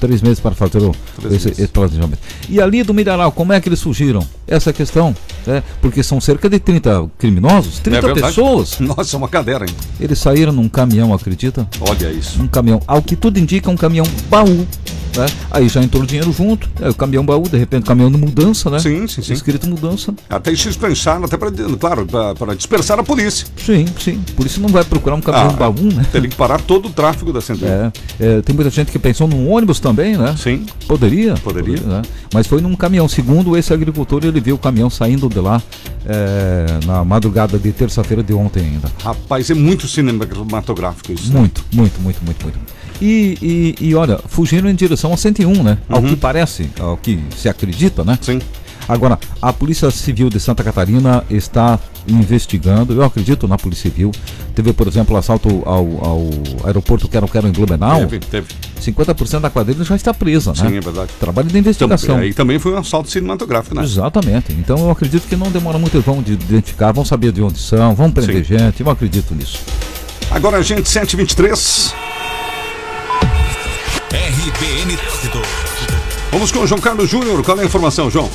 [0.00, 1.34] Três meses para fazer o, Uhum.
[1.34, 2.18] Esse, esse planejamento.
[2.48, 4.26] E ali do Milharal, como é que eles fugiram?
[4.46, 5.14] Essa questão.
[5.46, 5.62] Né?
[5.80, 8.78] Porque são cerca de 30 criminosos, 30 É pessoas.
[8.80, 9.74] Nossa, é uma cadeira, hein?
[10.00, 11.68] Eles saíram num caminhão, acredita?
[11.80, 12.40] Olha isso.
[12.42, 14.66] Um caminhão, ao que tudo indica, um caminhão baú.
[15.16, 15.26] Né?
[15.50, 18.70] Aí já entrou o dinheiro junto, é, o caminhão baú, de repente caminhão de mudança,
[18.70, 18.78] né?
[18.78, 19.32] Sim, sim, sim.
[19.32, 20.14] Escrito mudança.
[20.28, 23.46] Até dispensar, até para, claro, para dispersar a polícia.
[23.56, 24.22] Sim, sim.
[24.36, 26.06] Por isso não vai procurar um caminhão Ah, baú, né?
[26.12, 27.68] Teria que parar todo o tráfego da central.
[27.70, 30.34] É, é, tem muita gente que pensou num ônibus também, né?
[30.38, 30.64] Sim.
[30.86, 31.34] Poderia.
[31.34, 31.80] Poderia.
[31.80, 32.02] né?
[32.32, 33.08] Mas foi num caminhão.
[33.08, 35.62] Segundo esse agricultor, ele viu o caminhão saindo de lá
[36.06, 38.90] é, na madrugada de terça-feira de ontem ainda.
[39.02, 41.32] Rapaz, é muito cinematográfico isso.
[41.32, 41.40] né?
[41.40, 42.58] Muito, muito, muito, muito, muito.
[43.00, 45.78] E, e, e olha, fugiram em direção a 101, né?
[45.88, 48.18] Ao que parece, ao que se acredita, né?
[48.20, 48.40] Sim.
[48.90, 54.10] Agora, a Polícia Civil de Santa Catarina está investigando, eu acredito na Polícia Civil.
[54.54, 56.28] Teve, por exemplo, assalto ao, ao
[56.64, 58.00] aeroporto Quero Quero em Blumenau.
[58.00, 58.48] Teve, teve.
[58.80, 60.68] 50% da quadrilha já está presa, né?
[60.70, 61.10] Sim, é verdade.
[61.20, 62.16] Trabalho de Então, investigação.
[62.18, 63.82] aí também foi um assalto cinematográfico, né?
[63.84, 64.52] Exatamente.
[64.52, 67.58] Então eu acredito que não demora muito, eles vão de- identificar, vão saber de onde
[67.58, 68.58] são, vão prender Sim.
[68.58, 69.60] gente, eu acredito nisso.
[70.30, 71.94] Agora, gente, 723.
[74.12, 75.42] RBN Trânsito.
[76.30, 77.42] Vamos com o João Carlos Júnior.
[77.42, 78.30] Qual é a informação, João?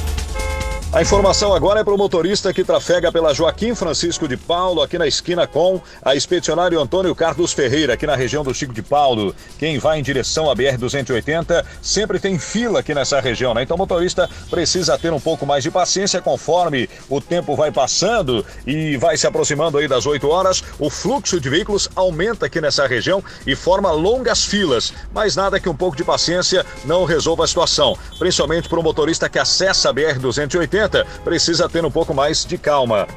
[0.96, 4.98] A informação agora é para o motorista que trafega pela Joaquim Francisco de Paulo, aqui
[4.98, 9.36] na esquina com a expedicionário Antônio Carlos Ferreira, aqui na região do Chico de Paulo.
[9.60, 13.64] Quem vai em direção à BR-280 sempre tem fila aqui nessa região, né?
[13.64, 18.46] Então o motorista precisa ter um pouco mais de paciência conforme o tempo vai passando
[18.66, 20.64] e vai se aproximando aí das 8 horas.
[20.80, 25.68] O fluxo de veículos aumenta aqui nessa região e forma longas filas, mas nada que
[25.68, 29.94] um pouco de paciência não resolva a situação, principalmente para o motorista que acessa a
[29.94, 30.85] BR-280,
[31.24, 33.08] precisa ter um pouco mais de calma.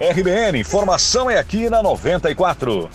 [0.00, 2.90] RBN, informação é aqui na 94.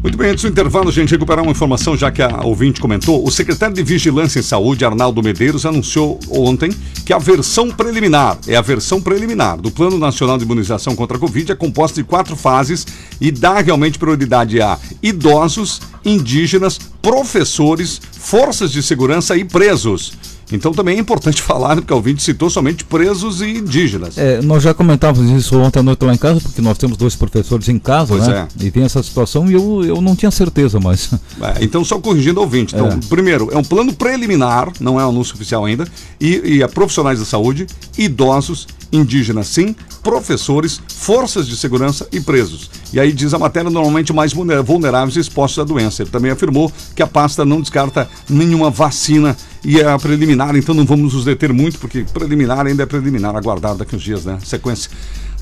[0.00, 3.26] Muito bem, antes do intervalo, gente, recuperar uma informação, já que a ouvinte comentou.
[3.26, 6.70] O secretário de Vigilância em Saúde, Arnaldo Medeiros, anunciou ontem
[7.04, 11.20] que a versão preliminar, é a versão preliminar do Plano Nacional de Imunização contra a
[11.20, 12.86] Covid, é composta de quatro fases
[13.20, 20.37] e dá realmente prioridade a idosos, indígenas, professores, forças de segurança e presos.
[20.50, 24.16] Então também é importante falar, porque a ouvinte citou somente presos e indígenas.
[24.16, 27.14] É, nós já comentávamos isso ontem à noite lá em casa, porque nós temos dois
[27.16, 28.48] professores em casa, Pois né?
[28.60, 31.10] E tem essa situação e eu, eu não tinha certeza, mas.
[31.40, 32.74] É, então, só corrigindo o ouvinte.
[32.74, 32.98] Então, É.
[33.08, 35.86] primeiro, é um plano preliminar, não é um anúncio oficial ainda,
[36.20, 42.70] e, e é profissionais da saúde, idosos, indígenas sim, professores, forças de segurança e presos.
[42.92, 46.02] E aí diz a matéria, normalmente mais vulner- vulneráveis e expostos à doença.
[46.02, 50.74] Ele também afirmou que a pasta não descarta nenhuma vacina e é a preliminar, então
[50.74, 54.38] não vamos nos deter muito, porque preliminar ainda é preliminar, aguardar daqui uns dias, né?
[54.44, 54.90] Sequência.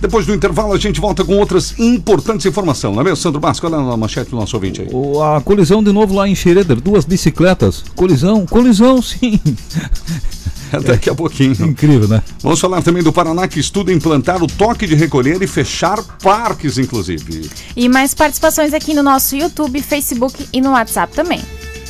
[0.01, 3.67] Depois do intervalo, a gente volta com outras importantes informações, não é mesmo, Sandro Basco?
[3.67, 4.89] Olha a manchete do nosso ouvinte aí.
[4.93, 7.83] O- A colisão de novo lá em Schroeder, duas bicicletas.
[7.95, 9.41] Colisão, colisão, sim.
[10.85, 11.53] Daqui a pouquinho.
[11.65, 12.23] Incrível, né?
[12.43, 16.77] Vamos falar também do Paraná que estuda implantar o toque de recolher e fechar parques,
[16.77, 17.49] inclusive.
[17.77, 21.41] E mais participações aqui no nosso YouTube, Facebook e no WhatsApp também.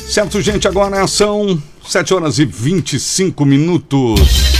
[0.07, 4.56] Certo, gente, agora são 7 horas e 25 minutos.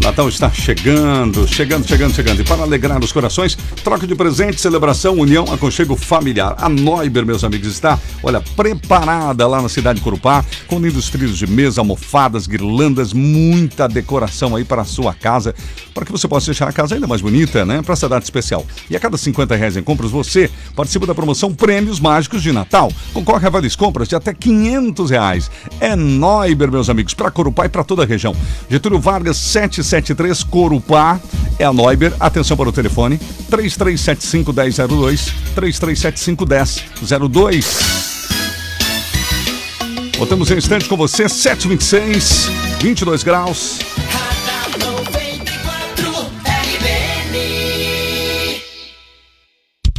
[0.00, 2.40] Natal está chegando, chegando, chegando, chegando.
[2.40, 6.54] E para alegrar os corações, troca de presente, celebração, união, aconchego familiar.
[6.58, 11.36] A Neuber, meus amigos, está, olha, preparada lá na cidade de Corupá, com lindos trilhos
[11.36, 15.54] de mesa, almofadas, guirlandas, muita decoração aí para a sua casa,
[15.92, 17.82] para que você possa deixar a casa ainda mais bonita, né?
[17.82, 18.66] Para essa data especial.
[18.88, 22.90] E a cada 50 reais em compras, você participa da promoção Prêmios Mágicos de Natal.
[23.12, 25.50] Concorre a várias compras de até 500 reais.
[25.78, 28.34] É Neuber, meus amigos, para Corupá e para toda a região.
[28.70, 29.36] Getúlio Vargas,
[29.90, 31.20] 773 Corupá.
[31.58, 32.14] É a Neuber.
[32.20, 33.18] Atenção para o telefone:
[33.50, 38.00] 3375 1002, 3375 1002.
[40.16, 42.48] Voltamos em instantes com você, 726,
[42.80, 43.78] 22 graus.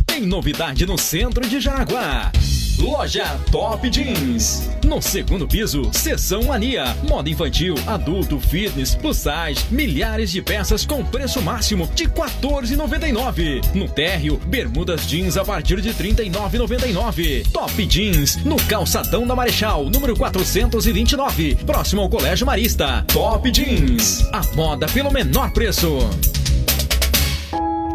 [0.05, 2.31] Tem novidade no centro de Jaraguá.
[2.79, 4.69] Loja Top Jeans.
[4.85, 6.95] No segundo piso, seção mania.
[7.07, 9.65] Moda infantil, adulto, fitness, plus size.
[9.69, 13.75] Milhares de peças com preço máximo de R$ 14,99.
[13.75, 17.47] No térreo, bermudas jeans a partir de R$ 39,99.
[17.51, 21.55] Top Jeans, no calçadão da Marechal, número 429.
[21.65, 23.03] Próximo ao Colégio Marista.
[23.07, 24.21] Top Jeans.
[24.31, 25.99] A moda pelo menor preço.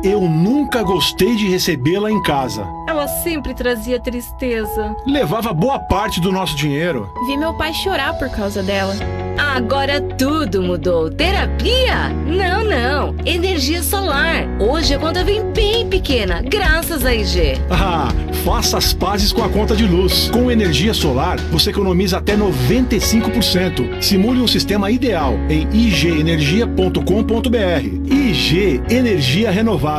[0.07, 2.65] Eu nunca gostei de recebê-la em casa.
[2.89, 4.95] Ela sempre trazia tristeza.
[5.05, 7.11] Levava boa parte do nosso dinheiro.
[7.27, 8.95] Vi meu pai chorar por causa dela.
[9.37, 11.11] Agora tudo mudou.
[11.11, 12.11] Terapia?
[12.25, 13.17] Não, não.
[13.27, 14.47] Energia solar.
[14.61, 17.61] Hoje a conta vem bem pequena, graças a IG.
[17.69, 18.07] Ah,
[18.45, 20.31] faça as pazes com a conta de luz.
[20.31, 24.01] Com energia solar, você economiza até 95%.
[24.01, 28.07] Simule um sistema ideal em igenergia.com.br.
[28.09, 29.96] IG Energia Renovável.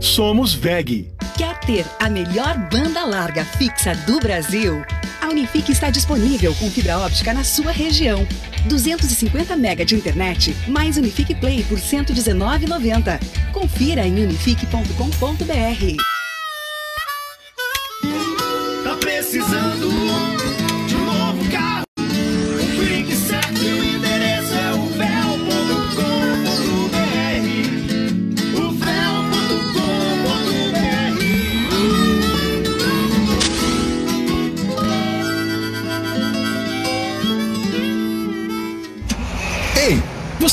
[0.00, 1.08] Somos VEG.
[1.38, 4.84] Quer ter a melhor banda larga fixa do Brasil?
[5.22, 8.26] A Unifique está disponível com fibra óptica na sua região.
[8.68, 13.20] 250 MB de internet, mais Unifique Play por R$ 119,90.
[13.52, 15.96] Confira em unifique.com.br.
[18.82, 19.95] Tá precisando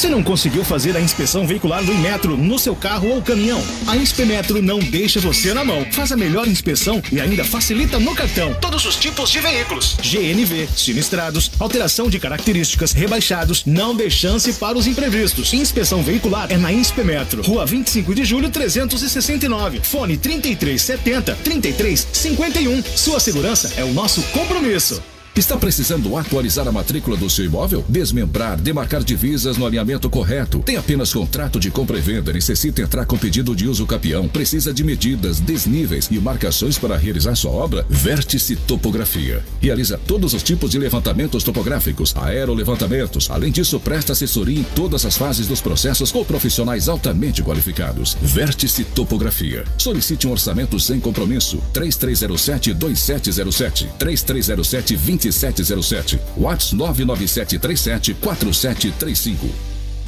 [0.04, 3.64] você não conseguiu fazer a inspeção veicular do Inmetro no seu carro ou caminhão?
[3.88, 5.86] A Inspemetro não deixa você na mão.
[5.94, 8.54] Faz a melhor inspeção e ainda facilita no cartão.
[8.56, 13.64] Todos os tipos de veículos: GNV, sinistrados, alteração de características, rebaixados.
[13.64, 15.54] Não dê chance para os imprevistos.
[15.54, 17.42] Inspeção veicular é na Inspemetro.
[17.42, 19.80] Rua 25 de julho 369.
[19.84, 22.84] Fone 3370 3351.
[22.98, 25.02] Sua segurança é o nosso compromisso.
[25.36, 27.84] Está precisando atualizar a matrícula do seu imóvel?
[27.90, 30.60] Desmembrar, demarcar divisas no alinhamento correto?
[30.60, 32.32] Tem apenas contrato de compra e venda?
[32.32, 34.28] Necessita entrar com pedido de uso capião?
[34.28, 37.84] Precisa de medidas, desníveis e marcações para realizar sua obra?
[37.90, 39.44] Vértice Topografia.
[39.60, 43.28] Realiza todos os tipos de levantamentos topográficos, aerolevantamentos.
[43.32, 48.16] Além disso, presta assessoria em todas as fases dos processos com profissionais altamente qualificados.
[48.22, 49.64] Vértice Topografia.
[49.80, 51.58] Solicite um orçamento sem compromisso.
[51.74, 53.88] 3307-2707.
[53.98, 55.23] 3307-2707.
[55.32, 56.20] 2707.
[56.40, 59.73] WhatsApp 997374735.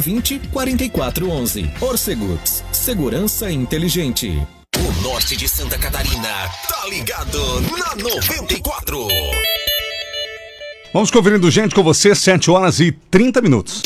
[0.00, 1.70] 20 4411.
[1.80, 2.64] Orcegups.
[2.72, 4.28] Segurança inteligente.
[4.76, 6.28] O norte de Santa Catarina
[6.68, 9.08] tá ligado na 94.
[10.92, 13.82] Vamos conferindo gente com você, 7 horas e 30 minutos.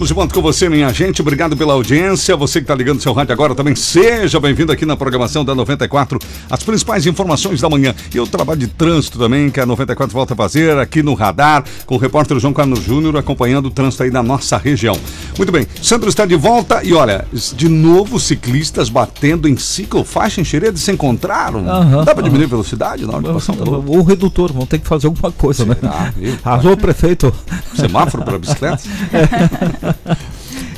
[0.00, 1.20] Estamos de volta com você, minha gente.
[1.20, 2.34] Obrigado pela audiência.
[2.34, 6.18] Você que está ligando seu rádio agora também, seja bem-vindo aqui na programação da 94.
[6.48, 7.94] As principais informações da manhã.
[8.14, 11.64] E o trabalho de trânsito também, que a 94 volta a fazer aqui no Radar,
[11.84, 14.96] com o repórter João Carlos Júnior acompanhando o trânsito aí da nossa região.
[15.36, 20.44] Muito bem, Sandro está de volta e olha, de novo ciclistas batendo em ciclofaixa em
[20.44, 21.68] Xereda se encontraram.
[21.68, 22.50] Aham, Dá para diminuir a aham.
[22.52, 23.98] velocidade na hora de passar um?
[23.98, 25.76] O redutor, vão ter que fazer alguma coisa, né?
[26.16, 26.38] viu?
[26.42, 27.30] Alô, prefeito.
[27.74, 28.88] Semáforo para bicicletas?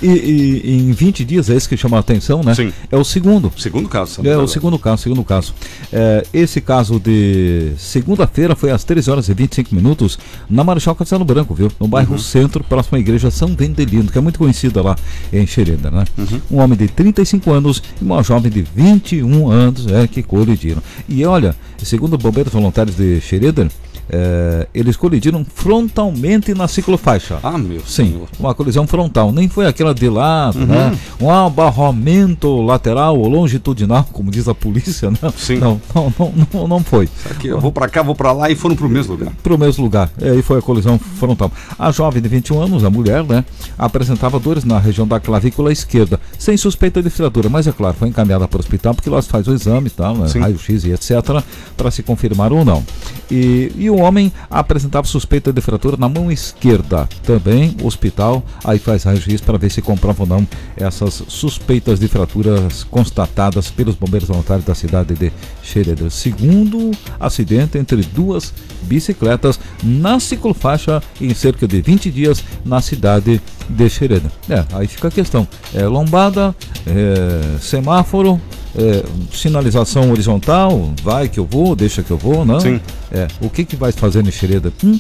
[0.03, 2.55] E, e- e em 20 dias, é esse que chama a atenção, né?
[2.57, 2.72] Sim.
[2.90, 3.53] É o segundo.
[3.57, 4.20] Segundo caso.
[4.27, 5.55] É o segundo caso, segundo caso.
[5.92, 10.18] É, esse caso de segunda-feira foi às 13 horas e 25 minutos
[10.51, 11.70] na Marechal Castelo Branco, viu?
[11.79, 12.18] No bairro Uhum.
[12.18, 14.96] Centro, próximo à igreja São Vendelino, que é muito conhecida lá
[15.33, 16.05] em Xereda, né?
[16.18, 16.40] Uhum.
[16.51, 20.83] Um homem de 35 anos e uma jovem de 21 anos é que colidiram.
[21.09, 23.68] E olha, segundo bombeiros voluntários de Xereda,
[24.12, 27.38] é, eles colidiram frontalmente na ciclofaixa.
[27.42, 29.33] Ah, meu Sim, uma colisão frontal.
[29.33, 30.66] Nem foi aquela de lado, Uhum.
[30.66, 30.96] né?
[31.20, 35.16] Um abarramento lateral ou longitudinal, como diz a polícia, né?
[35.37, 35.57] Sim.
[35.57, 37.09] Não, não, não, não, não foi.
[37.31, 39.33] Aqui, eu vou para cá, vou para lá e foram para o mesmo lugar.
[39.42, 40.11] Para o mesmo lugar.
[40.20, 41.51] E aí foi a colisão frontal.
[41.79, 43.44] A jovem de 21 anos, a mulher, né?
[43.79, 47.48] Apresentava dores na região da clavícula esquerda, sem suspeita de fratura.
[47.48, 50.16] Mas é claro, foi encaminhada para o hospital porque lá se faz o exame tal,
[50.16, 50.27] né?
[50.38, 51.42] Raio-x e etc.,
[51.77, 52.83] para se confirmar ou não.
[53.31, 57.09] E, e o homem apresentava suspeita de fratura na mão esquerda.
[57.23, 62.85] Também, hospital, aí faz raio-x para ver se comprova ou não essas suspeitas de fraturas
[62.85, 66.11] constatadas pelos bombeiros voluntários da cidade de Xereda.
[66.11, 73.88] Segundo acidente entre duas bicicletas na ciclofaixa em cerca de 20 dias na cidade de
[73.88, 74.31] Xereda.
[74.49, 75.47] É, aí fica a questão.
[75.75, 76.55] É lombada,
[76.87, 78.41] é, semáforo,
[78.77, 82.61] é, sinalização horizontal, vai que eu vou, deixa que eu vou, não?
[82.61, 82.81] Sim.
[83.11, 84.73] É, o que que vai fazer em Xereda?
[84.85, 84.99] Hum?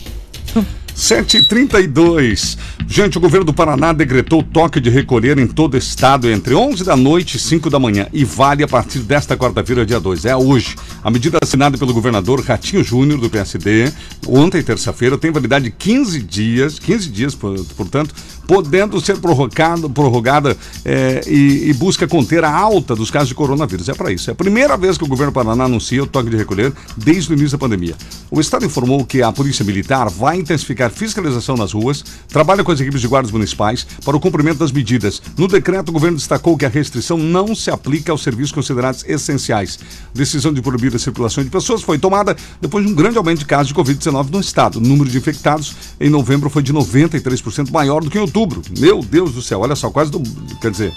[0.94, 2.58] 7h32.
[2.86, 6.84] Gente, o governo do Paraná decretou toque de recolher em todo o estado entre 11
[6.84, 10.26] da noite e 5 da manhã e vale a partir desta quarta-feira, dia 2.
[10.26, 10.76] É hoje.
[11.02, 13.90] A medida assinada pelo governador Ratinho Júnior, do PSD,
[14.28, 18.14] ontem, terça-feira, tem validade de 15 dias, 15 dias, por- portanto,
[18.46, 23.88] podendo ser prorrogado, prorrogada eh, e, e busca conter a alta dos casos de coronavírus.
[23.88, 24.30] É para isso.
[24.30, 27.30] É a primeira vez que o governo do Paraná anuncia o toque de recolher desde
[27.30, 27.94] o início da pandemia.
[28.30, 32.80] O Estado informou que a Polícia Militar vai intensificar fiscalização nas ruas, trabalha com as
[32.80, 35.22] equipes de guardas municipais para o cumprimento das medidas.
[35.36, 39.78] No decreto, o governo destacou que a restrição não se aplica aos serviços considerados essenciais.
[40.14, 43.46] Decisão de proibir a circulação de pessoas foi tomada depois de um grande aumento de
[43.46, 44.76] casos de Covid-19 no estado.
[44.76, 48.31] O número de infectados em novembro foi de 93% maior do que em.
[48.78, 50.20] Meu Deus do céu, olha só, quase do.
[50.60, 50.92] Quer dizer.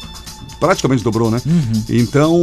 [0.58, 1.42] Praticamente dobrou, né?
[1.90, 2.34] Então,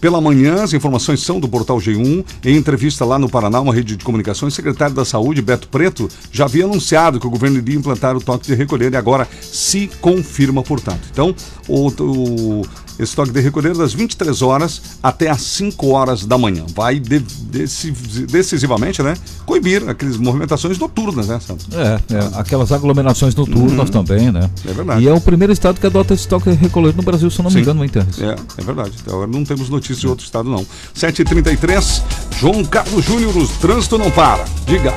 [0.00, 2.24] pela manhã, as informações são do portal G1.
[2.44, 6.08] Em entrevista lá no Paraná, uma rede de comunicações, o secretário da Saúde, Beto Preto,
[6.30, 9.90] já havia anunciado que o governo iria implantar o toque de recolher e agora se
[10.00, 11.00] confirma, portanto.
[11.10, 11.34] Então,
[11.66, 12.62] o, o-
[13.02, 16.64] esse toque de recolher das 23 horas até às 5 horas da manhã.
[16.74, 19.14] Vai de- decisi- decisivamente, né?
[19.44, 21.66] Coibir aquelas movimentações noturnas, né, Santos?
[21.72, 24.04] É, é, aquelas aglomerações noturnas Uhum.
[24.04, 24.48] também, né?
[24.68, 25.02] É verdade.
[25.04, 27.42] E é o primeiro estado que adota esse toque de recolher no Brasil, se eu
[27.42, 27.62] não me Sim.
[27.62, 28.08] engano, não entendo.
[28.20, 28.92] É, é verdade.
[29.02, 30.64] Então, agora não temos notícias de outro estado, não.
[30.94, 32.02] 7h33,
[32.38, 34.44] João Carlos Júnior, o trânsito não para.
[34.66, 34.92] Diga.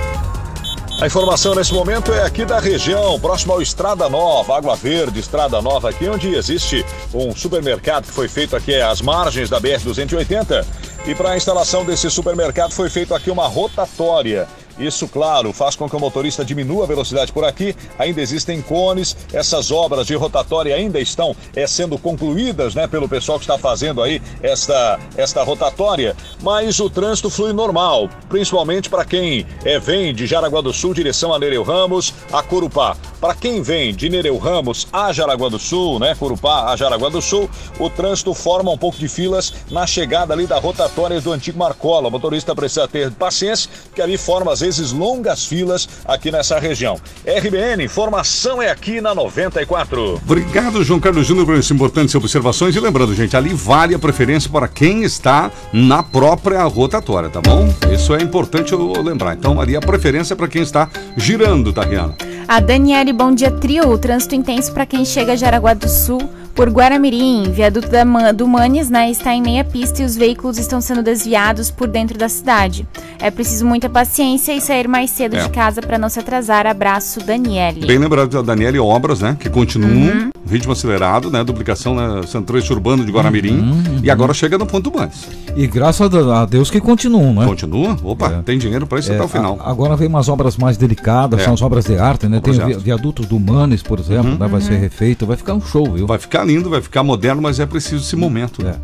[1.00, 5.62] A informação nesse momento é aqui da região, próximo ao Estrada Nova, Água Verde, Estrada
[5.62, 10.66] Nova, aqui onde existe um supermercado que foi feito aqui às margens da BR-280.
[11.06, 14.48] E para a instalação desse supermercado foi feito aqui uma rotatória.
[14.78, 17.76] Isso, claro, faz com que o motorista diminua a velocidade por aqui.
[17.98, 23.40] Ainda existem cones, essas obras de rotatória ainda estão eh, sendo concluídas né, pelo pessoal
[23.40, 26.16] que está fazendo aí esta, esta rotatória.
[26.42, 31.34] Mas o trânsito flui normal, principalmente para quem eh, vem de Jaraguá do Sul, direção
[31.34, 32.98] a Nereu Ramos, a Corupá.
[33.22, 37.22] Para quem vem de Nereu Ramos a Jaraguá do Sul, né, Corupá a Jaraguá do
[37.22, 41.58] Sul, o trânsito forma um pouco de filas na chegada ali da rotatória do antigo
[41.58, 42.08] Marcola.
[42.10, 47.00] O motorista precisa ter paciência, que ali forma às vezes longas filas aqui nessa região.
[47.24, 50.16] RBN, informação é aqui na 94.
[50.26, 52.76] Obrigado, João Carlos Júnior, por essas importantes observações.
[52.76, 57.72] E lembrando, gente, ali vale a preferência para quem está na própria rotatória, tá bom?
[57.94, 59.36] Isso é importante eu lembrar.
[59.36, 62.16] Então, ali a preferência é para quem está girando, tá, Rihanna?
[62.48, 63.90] A Daniele, bom dia, trio.
[63.90, 66.22] O trânsito intenso para quem chega a Jaraguá do Sul
[66.56, 67.52] por Guaramirim.
[67.52, 67.90] Viaduto
[68.34, 72.18] do Manes, né, está em meia pista e os veículos estão sendo desviados por dentro
[72.18, 72.88] da cidade.
[73.20, 75.44] É preciso muita paciência e sair mais cedo É.
[75.44, 76.66] de casa para não se atrasar.
[76.66, 77.86] Abraço, Daniele.
[77.86, 79.36] Bem lembrado da Daniela e Obras, né?
[79.40, 80.30] Que continuam, Uhum.
[80.48, 81.44] Ritmo acelerado, né?
[81.44, 82.22] Duplicação, né?
[82.28, 84.02] Centro-Eixo Urbano de Guaramirim.
[84.04, 85.28] E agora chega no ponto mais.
[85.56, 87.46] E graças a Deus que continuam, né?
[87.46, 87.98] Continua?
[88.04, 89.58] Opa, tem dinheiro para isso É, até o final.
[89.60, 91.44] a- agora vem umas obras mais delicadas, É.
[91.46, 92.40] são as obras de arte, né?
[92.40, 92.84] Tem o vi- Projetos.
[92.84, 94.38] viadutos do Manes, por exemplo, Uhum.
[94.38, 94.48] né?
[94.48, 96.06] vai ser refeito, vai ficar um show, viu?
[96.08, 98.76] Vai ficar lindo, vai ficar moderno, mas é preciso esse momento, né?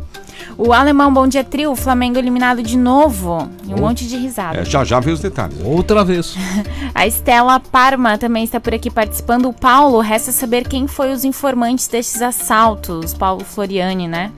[0.58, 1.72] O alemão, bom dia, trio.
[1.72, 3.48] O Flamengo eliminado de novo.
[3.66, 4.58] E um monte de risada.
[4.58, 5.56] É, já já vem os detalhes.
[5.64, 6.36] Outra vez.
[6.94, 9.48] A Estela Parma também está por aqui participando.
[9.48, 13.14] O Paulo, resta saber quem foi os informantes destes assaltos.
[13.14, 14.30] Paulo Floriani, né?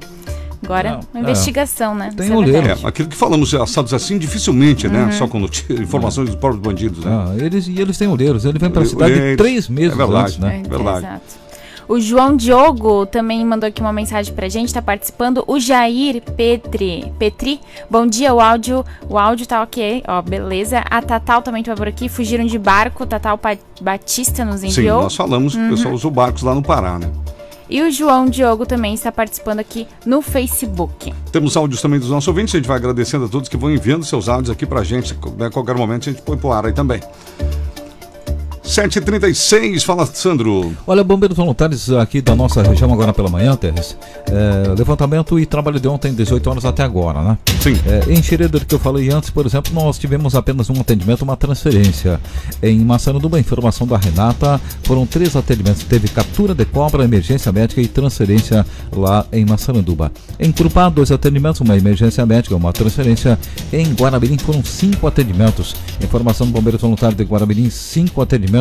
[0.62, 1.22] Agora, Não, uma é.
[1.22, 2.10] investigação, né?
[2.16, 2.68] Tem Isso é.
[2.82, 5.04] É, aquilo que falamos, assaltos assim, dificilmente, né?
[5.04, 5.12] Uhum.
[5.12, 5.38] Só com
[5.78, 7.10] informações dos próprios bandidos, né?
[7.12, 9.36] Ah, eles, e eles têm olheiros, ele vem pra Olhe- cidade olheiros.
[9.36, 10.62] três meses É verdade, antes, né?
[10.64, 10.98] é verdade.
[11.06, 11.43] Exato.
[11.88, 15.44] O João Diogo também mandou aqui uma mensagem pra gente, tá participando.
[15.46, 20.78] O Jair Petri, Petri, bom dia, o áudio, o áudio tá ok, ó, beleza.
[20.90, 23.38] A Tatal também tá por aqui, fugiram de barco, Tatal
[23.80, 25.02] Batista nos Sim, enviou.
[25.02, 25.70] nós falamos que o Uhum.
[25.70, 27.10] pessoal usa barcos lá no Pará, né?
[27.68, 31.12] E o João Diogo também está participando aqui no Facebook.
[31.32, 34.04] Temos áudios também dos nossos ouvintes, a gente vai agradecendo a todos que vão enviando
[34.04, 35.46] seus áudios aqui pra gente, né?
[35.46, 37.00] A qualquer momento a gente põe pro ar aí também.
[38.64, 40.74] 7h36, fala Sandro.
[40.86, 43.94] Olha, bombeiros voluntários aqui da nossa região agora pela manhã, Teres.
[44.26, 47.38] É, levantamento e trabalho de ontem, 18 horas até agora, né?
[47.60, 47.78] Sim.
[47.86, 51.36] É, em Xeredo, que eu falei antes, por exemplo, nós tivemos apenas um atendimento, uma
[51.36, 52.18] transferência.
[52.62, 55.84] Em Massaranduba, informação da Renata, foram três atendimentos.
[55.84, 60.10] Teve captura de cobra, emergência médica e transferência lá em Massaranduba.
[60.40, 63.38] Em Curupá, dois atendimentos, uma emergência médica, uma transferência.
[63.70, 65.76] Em Guaramirim foram cinco atendimentos.
[66.02, 68.53] Informação do Bombeiros Voluntários de Guaramirim, cinco atendimentos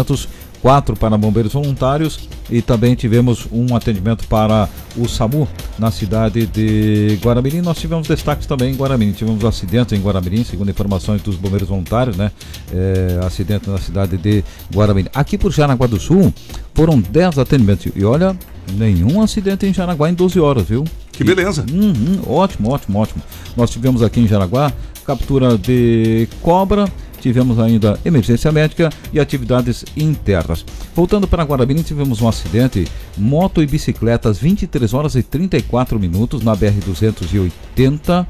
[0.64, 5.46] quatro para bombeiros voluntários e também tivemos um atendimento para o SAMU
[5.78, 7.60] na cidade de Guaramirim.
[7.60, 9.12] Nós tivemos destaques também em Guaramirim.
[9.12, 12.32] Tivemos acidentes em Guaramirim, segundo informações dos bombeiros voluntários, né?
[12.72, 14.42] É, acidente na cidade de
[14.74, 15.10] Guaramirim.
[15.14, 16.34] Aqui por Jaraguá do Sul
[16.74, 17.92] foram 10 atendimentos.
[17.94, 18.34] E olha,
[18.72, 20.86] nenhum acidente em Jaraguá em 12 horas, viu?
[21.12, 21.66] Que beleza.
[21.70, 23.22] Uhum, ótimo, ótimo, ótimo.
[23.58, 24.72] Nós tivemos aqui em Jaraguá
[25.06, 26.86] captura de cobra,
[27.24, 30.66] tivemos ainda emergência médica e atividades internas.
[30.94, 32.86] Voltando para Guarabira, tivemos um acidente,
[33.18, 38.28] moto e bicicleta às 23 horas e 34 minutos na BR-280.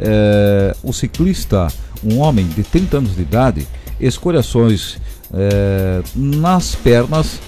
[0.00, 1.68] É, o ciclista,
[2.02, 3.68] um homem de 30 anos de idade,
[4.00, 4.98] escoriações
[5.32, 7.38] é, nas pernas,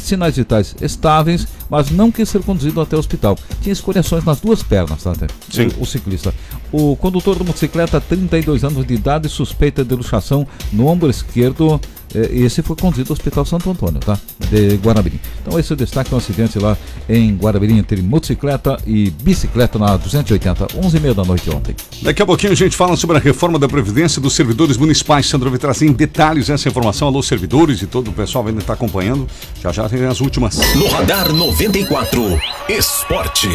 [0.00, 3.36] sinais vitais estáveis, mas não quis ser conduzido até o hospital.
[3.60, 5.12] Tinha escoriações nas duas pernas, tá?
[5.50, 5.68] Sim.
[5.78, 6.34] O, o ciclista.
[6.70, 11.80] O condutor da motocicleta, 32 anos de idade, suspeita de luxação no ombro esquerdo.
[12.14, 14.18] Eh, Esse foi conduzido ao Hospital Santo Antônio, tá?
[14.50, 15.18] De Guaramirim.
[15.40, 16.76] Então esse é o destaque do acidente lá
[17.08, 21.74] em Guaramirim entre motocicleta e bicicleta na 280, 11 e meia da noite ontem.
[22.02, 25.26] Daqui a pouquinho a gente fala sobre a reforma da Previdência dos servidores municipais.
[25.26, 27.08] Sandro vai trazer em detalhes essa informação.
[27.08, 29.26] Alô, servidores e todo o pessoal ainda está acompanhando.
[29.62, 30.58] Já já tem as últimas.
[30.74, 32.38] No Radar 94,
[32.68, 33.48] Esporte.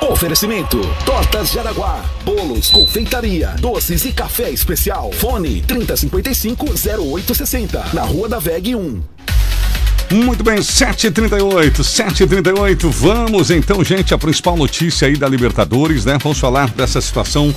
[0.00, 5.10] Oferecimento: Tortas Jaraguá, bolos, confeitaria, doces e café especial.
[5.12, 9.02] Fone 3055-0860, na Rua da VEG 1.
[10.12, 12.90] Muito bem, 7h38, 7h38.
[12.90, 16.18] Vamos então, gente, a principal notícia aí da Libertadores, né?
[16.22, 17.52] Vamos falar dessa situação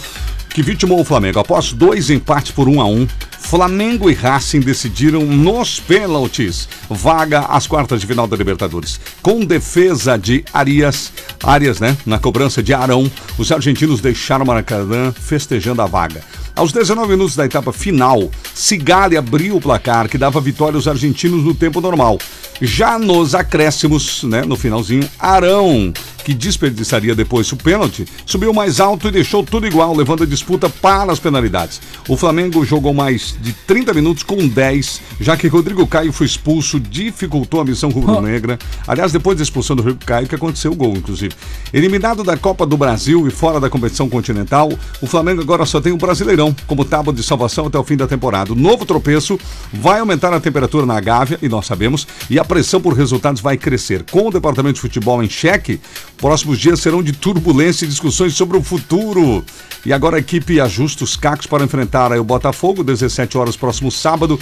[0.50, 1.40] que vitimou o Flamengo.
[1.40, 3.08] Após dois empates por 1 a 1
[3.40, 9.00] Flamengo e Racing decidiram nos pênaltis vaga às quartas de final da Libertadores.
[9.22, 11.96] Com defesa de Arias, Arias, né?
[12.06, 16.22] Na cobrança de Arão, os argentinos deixaram Maracanã festejando a vaga.
[16.58, 21.44] Aos 19 minutos da etapa final, Cigali abriu o placar que dava vitória aos argentinos
[21.44, 22.18] no tempo normal.
[22.60, 25.94] Já nos acréscimos, né, no finalzinho, Arão,
[26.28, 30.70] que desperdiçaria depois o pênalti, subiu mais alto e deixou tudo igual, levando a disputa
[30.70, 31.80] para as penalidades.
[32.06, 36.82] O Flamengo jogou mais de 30 minutos com 10, já que Rodrigo Caio foi expulso,
[36.82, 38.60] dificultou a missão rubro-negra.
[38.86, 41.34] Aliás, depois da expulsão do Rodrigo Caio, que aconteceu o gol, inclusive.
[41.72, 44.70] Eliminado da Copa do Brasil e fora da competição continental,
[45.02, 48.06] o Flamengo agora só tem o Brasileirão como tábua de salvação até o fim da
[48.06, 48.52] temporada.
[48.52, 49.40] O novo tropeço
[49.72, 53.56] vai aumentar a temperatura na Gávea, e nós sabemos, e a pressão por resultados vai
[53.56, 54.04] crescer.
[54.12, 55.80] Com o departamento de futebol em xeque,
[56.18, 59.46] próximos dias serão de turbulência e discussões sobre o futuro.
[59.86, 64.40] E agora a equipe ajusta os cacos para enfrentar o Botafogo, 17 horas próximo sábado.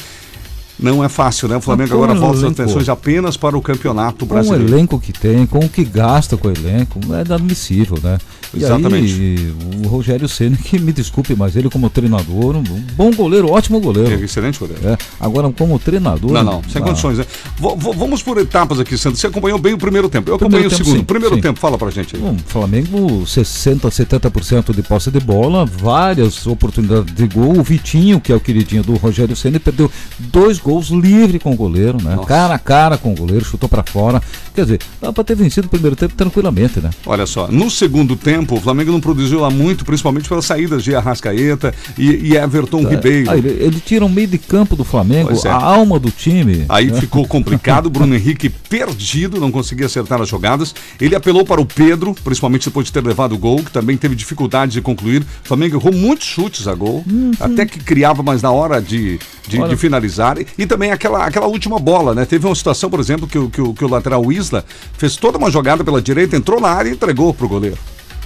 [0.77, 1.55] Não é fácil, né?
[1.57, 4.67] O Flamengo agora volta as atenções apenas para o campeonato Com o brasileiro.
[4.67, 8.17] elenco que tem, com o que gasta com o elenco, é inadmissível, né?
[8.53, 9.13] E Exatamente.
[9.13, 9.53] aí,
[9.83, 12.63] o Rogério Ceni que me desculpe, mas ele como treinador, um
[12.95, 14.23] bom goleiro, ótimo goleiro.
[14.23, 14.87] Excelente goleiro.
[14.87, 16.31] É, agora como treinador.
[16.31, 17.25] Não, não, sem ah, condições, né?
[17.57, 19.19] Vamos por etapas aqui, Sandro.
[19.19, 20.29] Você acompanhou bem o primeiro tempo.
[20.29, 20.97] Eu acompanhei o segundo.
[20.97, 21.41] sim, primeiro sim.
[21.41, 22.21] tempo, fala pra gente aí.
[22.21, 27.59] Bom, Flamengo 60, 70% de posse de bola, várias oportunidades de gol.
[27.59, 31.55] O Vitinho, que é o queridinho do Rogério Ceni, perdeu dois gols livre com o
[31.55, 32.17] goleiro, né?
[32.27, 34.19] Cara a cara com o goleiro, chutou pra fora.
[34.55, 36.89] Quer dizer, dá pra ter vencido o primeiro tempo tranquilamente, né?
[37.05, 40.95] Olha só, no segundo tempo, o Flamengo não produziu lá muito, principalmente pelas saídas de
[40.95, 43.29] Arrascaeta e, e Everton Ribeiro.
[43.29, 45.47] Ah, ele, tira o meio de campo do Flamengo, é.
[45.47, 46.65] a alma do time.
[46.67, 46.99] Aí né?
[46.99, 50.73] ficou complicado, Bruno Henrique perdido, não conseguia acertar as jogadas.
[50.99, 54.15] Ele apelou para o Pedro, principalmente depois de ter levado o gol, que também teve
[54.15, 55.21] dificuldades de concluir.
[55.21, 57.05] O Flamengo errou muitos chutes a gol,
[57.39, 60.37] até que criava, mas na hora de, de, de finalizar.
[60.57, 62.25] E, também aquela, aquela última bola, né?
[62.25, 64.63] Teve uma situação, por exemplo, que, o- que, o- que o lateral Isla
[64.97, 67.77] fez toda uma jogada pela direita, entrou na área e entregou pro goleiro.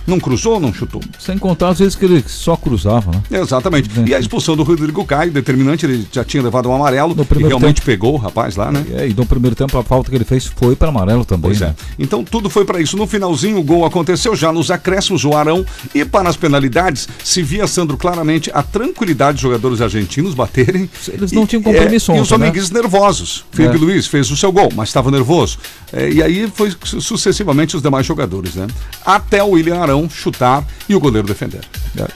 [0.07, 1.01] Não cruzou, não chutou.
[1.19, 3.21] Sem contar às vezes que ele só cruzava, né?
[3.39, 3.89] Exatamente.
[4.07, 7.81] E a expulsão do Rodrigo Caio, determinante, ele já tinha levado um amarelo e realmente
[7.81, 8.85] pegou o rapaz lá, né?
[8.93, 11.51] É, e no primeiro tempo a falta que ele fez foi para amarelo também.
[11.51, 11.67] Pois é.
[11.67, 11.75] né?
[11.97, 12.97] Então tudo foi para isso.
[12.97, 17.41] No finalzinho o gol aconteceu já nos acréscimos o Arão e para as penalidades se
[17.43, 20.89] via Sandro claramente a tranquilidade dos jogadores argentinos baterem.
[21.07, 22.37] Eles não E- tinham compromisso é, E ontem, os né?
[22.37, 23.45] flamenguistas nervosos.
[23.51, 23.79] Felipe É.
[23.79, 25.57] Luiz fez o seu gol, mas estava nervoso.
[25.91, 28.67] É, e aí foi su- sucessivamente os demais jogadores, né?
[29.05, 31.61] Até o William Arão chutar e o goleiro defender.
[31.97, 32.07] É.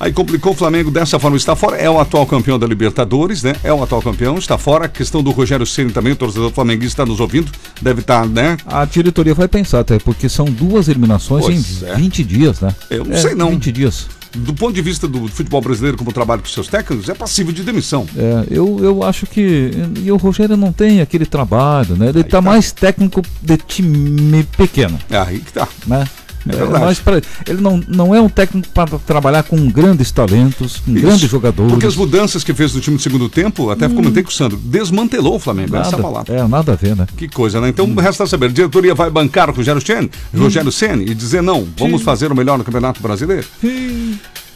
[0.00, 1.76] Aí complicou o Flamengo dessa forma, está fora.
[1.76, 3.54] É o atual campeão da Libertadores, né?
[3.62, 4.86] É o atual campeão, está fora.
[4.86, 8.56] A questão do Rogério Ceni também, o torcedor flamenguista está nos ouvindo, deve estar, né?
[8.66, 11.94] A diretoria vai pensar até, porque são duas eliminações Pois em é.
[11.94, 12.74] 20 dias, né?
[12.90, 13.50] Eu não É, sei não.
[13.50, 14.08] 20 dias.
[14.34, 17.62] Do ponto de vista do futebol brasileiro, como trabalho com seus técnicos, é passível de
[17.62, 18.04] demissão.
[18.16, 19.70] É, eu, eu acho que.
[20.02, 22.08] E o Rogério não tem aquele trabalho, né?
[22.08, 24.98] Ele tá, mais técnico de time pequeno.
[25.10, 25.68] É aí que tá.
[25.86, 26.08] Né?
[26.48, 30.92] É mais pra- ele não, não é um técnico para trabalhar com grandes talentos, com
[30.92, 31.00] Isso.
[31.02, 31.70] grandes jogadores.
[31.72, 34.56] Porque as mudanças que fez no time do segundo tempo, até comentei com o Sandro,
[34.58, 35.76] desmantelou o Flamengo.
[35.76, 36.34] Essa é nada, palavra.
[36.34, 37.06] é, nada a ver, né?
[37.16, 37.68] Que coisa, né?
[37.68, 41.66] Então resta saber, a diretoria vai bancar o Rogério Ceni, Rogério Ceni e dizer não,
[41.78, 43.46] vamos fazer o melhor no Campeonato Brasileiro?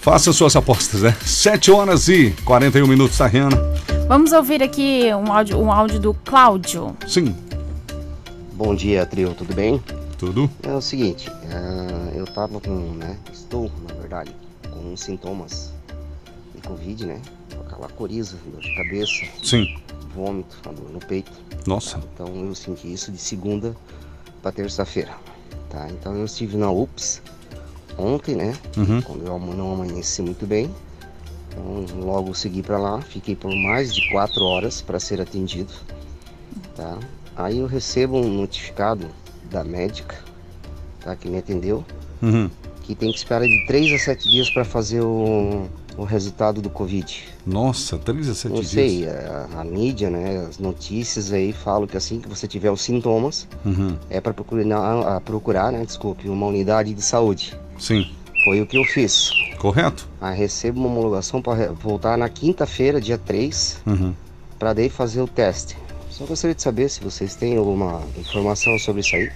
[0.00, 1.16] Faça suas apostas, né?
[1.24, 3.60] 7 horas e 41 minutos, tá, Rihanna?
[4.08, 6.96] Vamos ouvir aqui um áudio, um áudio do Cláudio.
[7.08, 7.34] Sim.
[8.54, 9.80] Bom dia, trio, tudo bem?
[10.18, 10.50] Tudo.
[10.62, 14.34] É o seguinte, ah, eu tava com, né, estou, na verdade,
[14.70, 15.72] com sintomas
[16.54, 17.20] de Covid, né,
[17.66, 19.12] aquela coriza, dor de cabeça.
[19.42, 19.78] Sim.
[20.14, 21.32] Vômito no, no peito.
[21.66, 22.00] Nossa.
[22.14, 23.76] Então eu senti isso de segunda
[24.40, 25.14] para terça-feira.
[25.68, 25.88] Tá?
[25.90, 27.20] Então eu estive na UPS
[27.98, 28.56] ontem, né?
[28.76, 29.02] Uhum.
[29.02, 30.70] Quando eu não amanheci muito bem.
[31.50, 35.72] Então logo segui para lá, fiquei por mais de quatro horas para ser atendido.
[36.74, 36.98] Tá?
[37.36, 39.06] Aí eu recebo um notificado
[39.46, 40.16] da médica,
[41.00, 41.14] tá?
[41.16, 41.84] Que me atendeu,
[42.22, 42.50] Uhum.
[42.82, 45.66] que tem que esperar de 3 a 7 dias para fazer o,
[45.96, 47.24] o resultado do Covid.
[47.46, 48.70] Nossa, 3 a 7 Não dias.
[48.70, 52.80] sei, a, a mídia, né, as notícias aí falam que assim que você tiver os
[52.82, 53.96] sintomas, Uhum.
[54.10, 57.54] é para procurar, a procurar, né, desculpe, uma unidade de saúde.
[57.78, 58.06] Sim.
[58.44, 59.30] Foi o que eu fiz.
[59.58, 60.08] Correto?
[60.20, 64.14] Aí recebo uma homologação para voltar na quinta-feira, dia 3, Uhum.
[64.58, 65.76] para daí fazer o teste.
[66.16, 69.30] Só gostaria de saber se vocês têm alguma informação sobre isso aí.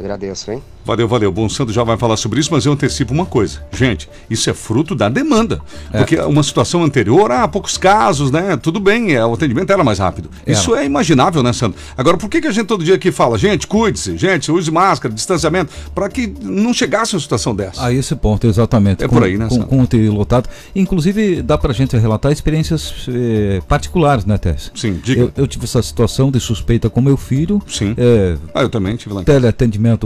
[0.00, 0.62] Agradeço, hein?
[0.82, 1.30] Valeu, valeu.
[1.30, 3.62] Bom Santo já vai falar sobre isso, mas eu antecipo uma coisa.
[3.70, 5.60] Gente, isso é fruto da demanda.
[5.92, 8.56] Porque uma situação anterior, ah, poucos casos, né?
[8.56, 10.30] Tudo bem, é, o atendimento era mais rápido.
[10.46, 10.58] Era.
[10.58, 11.78] Isso é imaginável, né, Sandro?
[11.98, 15.14] Agora, por que, que a gente todo dia aqui fala, gente, cuide-se, gente, use máscara,
[15.14, 17.84] distanciamento, para que não chegasse uma situação dessa?
[17.84, 19.04] A esse ponto, exatamente.
[19.04, 20.48] É com, por aí, né, Com, com o UTI lotado.
[20.74, 24.72] Inclusive, dá pra gente relatar experiências eh, particulares, né, Tess?
[24.74, 25.20] Sim, diga.
[25.20, 27.60] Eu, eu tive essa situação de suspeita com meu filho.
[27.68, 27.94] Sim.
[27.98, 29.24] Eh, Ah, eu também tive lá em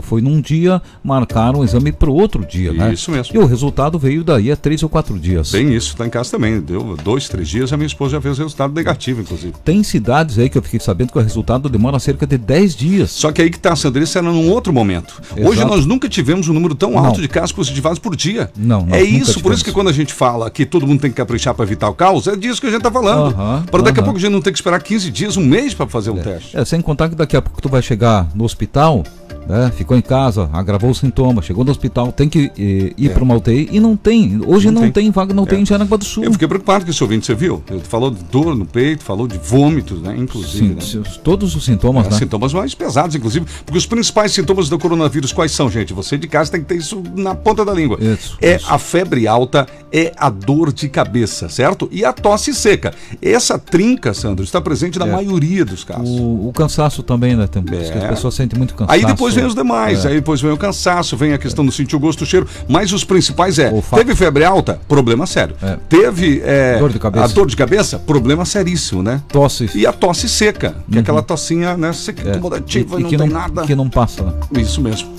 [0.01, 2.93] foi num dia, marcaram o exame para o outro dia, né?
[2.93, 3.35] Isso mesmo.
[3.35, 5.51] E o resultado veio daí a três ou quatro dias.
[5.51, 6.61] Tem isso, tá em casa também.
[6.61, 9.55] Deu dois, três dias, a minha esposa já fez resultado negativo, inclusive.
[9.65, 13.11] Tem cidades aí que eu fiquei sabendo que o resultado demora cerca de 10 dias.
[13.11, 15.21] Só que aí que tá, Sandro, isso era num outro momento.
[15.37, 15.69] Hoje Exato.
[15.77, 17.23] nós nunca tivemos um número tão alto Não.
[17.23, 18.51] de casos positivados por dia.
[18.57, 19.57] Não, nós É isso, por tivemos.
[19.57, 21.95] isso que quando a gente fala que todo mundo tem que caprichar para evitar o
[21.95, 23.35] caos, é disso que a gente tá falando.
[23.35, 24.05] Aham, para daqui a aham.
[24.05, 26.57] pouco a gente não ter que esperar 15 dias, um mês para fazer um teste.
[26.57, 29.03] É, sem contar que daqui a pouco tu vai chegar no hospital,
[29.49, 29.73] né?
[29.77, 33.35] Ficou em casa, agravou os sintomas, chegou no hospital, tem que eh, ir para uma
[33.35, 34.41] UTI e não tem.
[34.47, 35.05] Hoje não, Não tem.
[35.05, 35.11] tem.
[35.11, 35.63] vaga, não tem É.
[35.63, 36.25] em Jaraguá do Sul.
[36.25, 37.63] Eu fiquei preocupado com esse ouvinte, você viu?
[37.71, 40.15] Ele falou de dor no peito, falou de vômitos, né?
[40.19, 40.81] Inclusive.
[40.83, 41.05] Sim, né?
[41.23, 42.17] todos os sintomas, É, né?
[42.19, 45.93] Sintomas mais pesados, inclusive, porque os principais sintomas do coronavírus quais são, gente?
[45.93, 47.99] Você de casa tem que ter isso na ponta da língua.
[48.01, 51.89] Isso, é a febre alta, é a dor de cabeça, certo?
[51.93, 52.93] E a tosse seca.
[53.21, 55.13] Essa trinca, Sandro, está presente na É.
[55.13, 56.09] maioria dos casos.
[56.09, 57.47] O, o cansaço também, né?
[57.47, 57.99] Tem, É.
[58.05, 58.95] As pessoas sentem muito cansaço.
[58.99, 60.09] Aí depois vem os demais, É.
[60.09, 62.93] aí depois vem o cansaço, vem a questão do sentir o gosto, o cheiro, mas
[62.93, 65.55] os principais é, teve febre alta, problema sério.
[65.89, 67.25] Teve é, Dor de cabeça.
[67.25, 69.21] a dor de cabeça, problema seríssimo, né?
[69.29, 69.71] Tosse.
[69.75, 72.33] E a tosse seca, que é aquela tossinha, né, seca, É.
[72.33, 73.63] incomodativa, E- e não que tem não- nada.
[73.63, 74.35] que não passa?
[74.57, 75.13] Isso mesmo.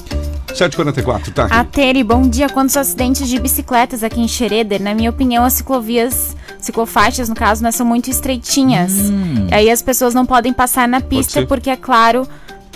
[0.54, 1.46] 7h44, tá?
[1.50, 2.48] A Tere, bom dia.
[2.48, 7.36] Quanto aos acidentes de bicicletas aqui em Schroeder, na minha opinião, as ciclovias, ciclofaixas, no
[7.36, 8.94] caso, né, são muito estreitinhas.
[8.94, 9.48] Hum.
[9.52, 12.26] Aí as pessoas não podem passar na pista porque é claro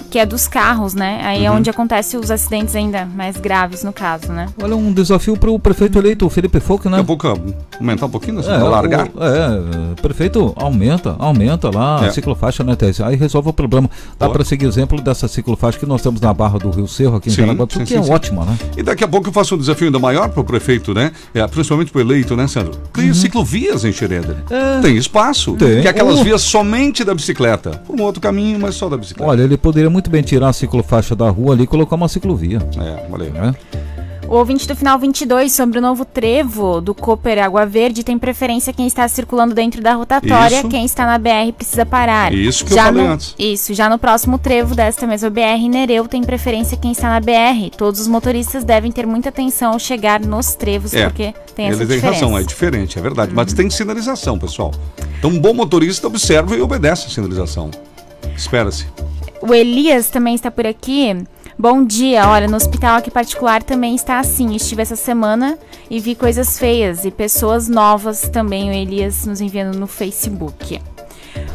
[0.10, 1.22] que é dos carros, né?
[1.24, 1.58] Aí é Uhum.
[1.58, 4.48] onde acontecem os acidentes ainda mais graves, no caso, né?
[4.62, 6.98] Olha, um desafio para o prefeito eleito, o Felipe Folk, né?
[6.98, 7.40] Daqui a pouco
[7.80, 8.44] aumentar um pouquinho, né?
[8.46, 9.08] É, largar.
[9.08, 12.08] o- é, prefeito, aumenta, aumenta lá É.
[12.08, 13.04] a ciclofaixa, né, Tese?
[13.04, 13.90] Aí resolve o problema.
[14.18, 17.30] Dá para seguir exemplo dessa ciclofaixa que nós temos na Barra do Rio Cerro, aqui
[17.30, 18.12] em Sim, Jaraguá, que sim, é sim.
[18.12, 18.58] ótima, né?
[18.78, 21.12] E daqui a pouco eu faço um desafio ainda maior para o prefeito, né?
[21.34, 22.72] É, principalmente para o eleito, né, Sandro?
[22.94, 24.36] Tem ciclovias em Xereder.
[24.82, 25.52] Tem espaço.
[25.52, 25.58] Uhum.
[25.58, 25.82] Tem.
[25.82, 27.72] Que é aquelas vias somente da bicicleta.
[27.86, 29.30] Por um outro caminho, mas só da bicicleta.
[29.32, 32.60] Olha, ele poderia muito bem tirar a ciclofaixa da rua ali e colocar uma ciclovia.
[32.80, 33.32] É, valeu.
[33.32, 33.56] Né?
[34.28, 38.72] O ouvinte do final 22 sobre o novo trevo do Cooper Água Verde tem preferência
[38.72, 40.68] quem está circulando dentro da rotatória, Isso.
[40.70, 42.32] quem está na BR precisa parar.
[42.32, 43.34] Isso que eu já falei no, antes.
[43.40, 47.72] Isso, já no próximo trevo desta mesma BR, Nereu tem preferência quem está na BR.
[47.76, 51.78] Todos os motoristas devem ter muita atenção ao chegar nos trevos, É, porque tem essa
[51.82, 52.24] ele tem diferença.
[52.26, 53.32] razão, é diferente, é verdade.
[53.34, 54.72] Mas tem sinalização, pessoal.
[55.18, 57.72] Então, um bom motorista observa e obedece a sinalização.
[58.38, 58.86] Espera-se.
[59.42, 61.16] O Elias também está por aqui.
[61.58, 64.56] Bom dia, olha, no hospital aqui particular também está assim.
[64.56, 65.58] Estive essa semana
[65.90, 68.70] e vi coisas feias e pessoas novas também.
[68.70, 70.82] O Elias nos enviando no Facebook.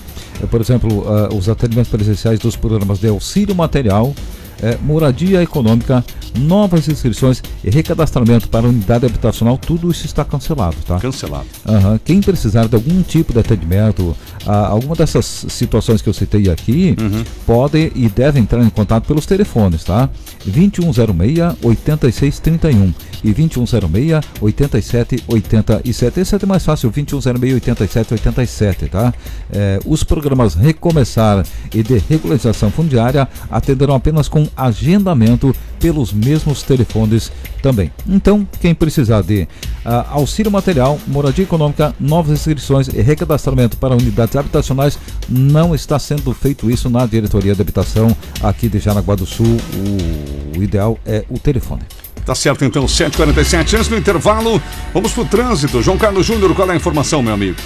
[0.42, 4.14] É, por exemplo, ah, os atendimentos presenciais dos programas de auxílio material.
[4.62, 6.04] É, moradia econômica,
[6.38, 10.98] novas inscrições e recadastramento para unidade habitacional, tudo isso está cancelado, tá?
[11.00, 11.46] Cancelado.
[11.66, 11.98] Aham.
[12.04, 16.94] Quem precisar de algum tipo de atendimento, ah, alguma dessas situações que eu citei aqui,
[17.00, 17.24] Uhum.
[17.46, 20.08] podem e devem entrar em contato pelos telefones, tá?
[20.48, 22.92] 2106-8631
[23.24, 26.18] e 2106-8787.
[26.18, 29.12] Esse é até mais fácil, 2106-8787, tá?
[29.52, 31.44] É, os programas Recomeçar
[31.74, 37.90] e de Regularização Fundiária atenderão apenas com agendamento pelos mesmos telefones também.
[38.06, 39.48] Então, quem precisar de
[39.84, 44.98] ah, auxílio material, moradia econômica, novas inscrições e recadastramento para unidades habitacionais,
[45.28, 49.56] não está sendo feito isso na Diretoria de Habitação aqui de Jaraguá do Sul.
[49.74, 51.82] O, o ideal é o telefone.
[52.24, 53.74] Tá certo, então, 7h47.
[53.74, 54.62] Antes do intervalo,
[54.94, 55.82] vamos pro trânsito.
[55.82, 57.56] João Carlos Júnior, qual é a informação, meu amigo?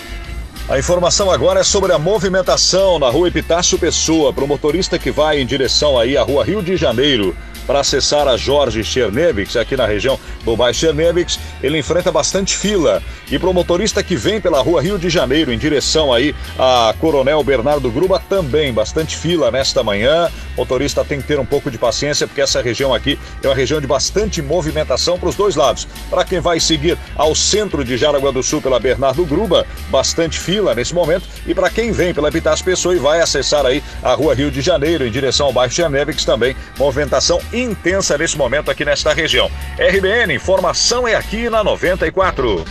[0.69, 5.13] A informação agora é sobre a movimentação na rua Epitácio Pessoa, para o motorista que
[5.13, 7.37] vai em direção aí à rua Rio de Janeiro
[7.67, 13.03] para acessar a Jorge Chernevics, aqui na região do bairro Chernevics, ele enfrenta bastante fila.
[13.31, 16.95] E para o motorista que vem pela rua Rio de Janeiro em direção aí a
[17.01, 20.31] Coronel Bernardo Gruba, também bastante fila nesta manhã.
[20.55, 23.55] O motorista tem que ter um pouco de paciência, porque essa região aqui é uma
[23.55, 25.89] região de bastante movimentação para os dois lados.
[26.09, 30.75] Para quem vai seguir ao centro de Jaraguá do Sul pela Bernardo Gruba, bastante fila
[30.75, 31.25] nesse momento.
[31.47, 34.61] E para quem vem pela Epitácio Pessoa e vai acessar aí a rua Rio de
[34.61, 39.51] Janeiro em direção ao bairro Chernevics, também movimentação intensa nesse momento aqui nesta região.
[39.79, 42.65] RBN, informação é aqui na 94.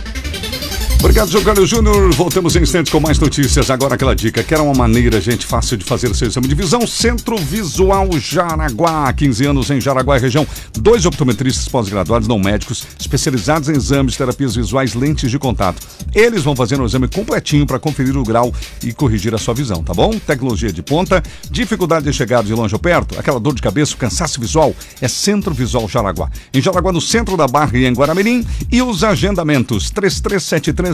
[0.98, 2.12] Obrigado, Carlos Júnior.
[2.14, 3.70] Voltamos em instantes com mais notícias.
[3.70, 4.42] Agora aquela dica.
[4.42, 6.86] Quer uma maneira, gente, fácil de fazer seu exame de visão?
[6.86, 9.12] Centro Visual Jaraguá.
[9.12, 10.46] 15 anos em Jaraguá região.
[10.74, 15.80] Dois optometristas pós-graduados, não médicos, especializados em exames, terapias visuais, lentes de contato.
[16.14, 19.84] Eles vão fazer um exame completinho para conferir o grau e corrigir a sua visão,
[19.84, 20.18] tá bom?
[20.18, 24.40] Tecnologia de ponta, dificuldade de chegar de longe ou perto, aquela dor de cabeça, cansaço
[24.40, 26.30] visual, é Centro Visual Jaraguá.
[26.52, 28.46] Em Jaraguá, no centro da Barra e em Guaramirim.
[28.72, 29.90] E os agendamentos,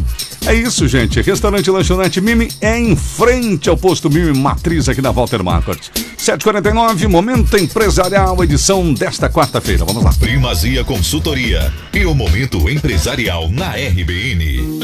[0.49, 1.21] É isso, gente.
[1.21, 5.89] Restaurante Lanchonete Mimi é em frente ao posto Mimi Matriz aqui na Walter Market.
[6.17, 9.85] 7h49, Momento Empresarial, edição desta quarta-feira.
[9.85, 10.11] Vamos lá.
[10.19, 14.79] Primazia Consultoria e o Momento Empresarial na RBN.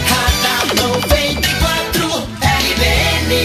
[0.04, 2.08] Radar 94
[2.68, 3.40] RBN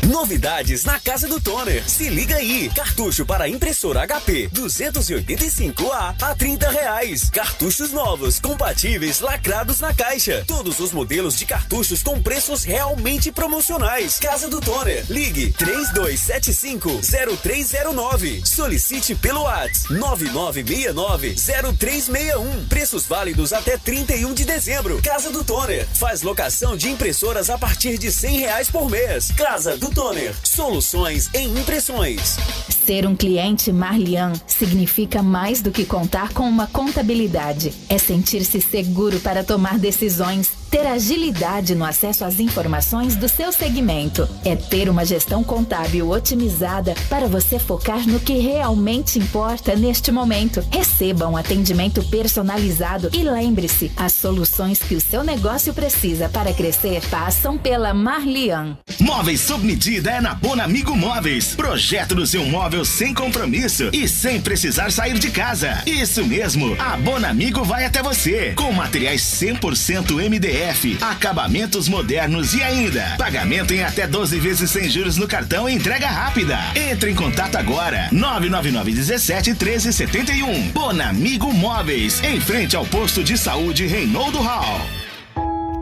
[0.08, 1.88] Novidades na casa do Toner.
[1.88, 2.72] Se liga aí.
[2.76, 7.30] Cartucho para impressora HP 285A a 30 reais.
[7.30, 10.44] Cartuchos novos, compatíveis, lacrados na caixa.
[10.48, 14.18] Todos os modelos de cartuchos com preços realmente promocionais.
[14.20, 15.06] Casa do Toner.
[15.08, 18.44] Ligue 3275-0309.
[18.46, 22.68] Solicite pelo WhatsApp 9969-0361.
[22.68, 25.00] Preços válidos até 31 de dezembro.
[25.04, 25.88] Casa do Toner.
[25.94, 29.32] Faz locação de impressoras a partir de 100 reais por mês.
[29.38, 30.34] Casa do Toner.
[30.44, 32.38] Soluções em impressões.
[32.86, 37.74] Ser um cliente Marlian significa mais do que contar com uma contabilidade.
[37.90, 44.28] É sentir-se seguro para tomar decisões, ter agilidade no acesso às informações do seu segmento.
[44.46, 50.66] É ter uma gestão contábil otimizada para você focar no que realmente importa neste momento.
[50.72, 57.02] Receba um atendimento personalizado e lembre-se, as soluções que o seu negócio precisa para crescer
[57.10, 58.78] passam pela Marlian.
[59.00, 61.54] Móveis sob medida é na Bonamigo Móveis.
[61.54, 65.84] Projeto do seu móvel sem compromisso e sem precisar sair de casa.
[65.86, 70.61] Isso mesmo, a Bonamigo vai até você com materiais 100% MDF,
[71.02, 76.08] acabamentos modernos e ainda pagamento em até 12 vezes sem juros no cartão e entrega
[76.08, 76.58] rápida.
[76.76, 78.10] Entre em contato agora.
[78.12, 80.70] 999 17 13 71.
[80.70, 84.82] Bonamigo Móveis, em frente ao posto de saúde Reinaldo Hall.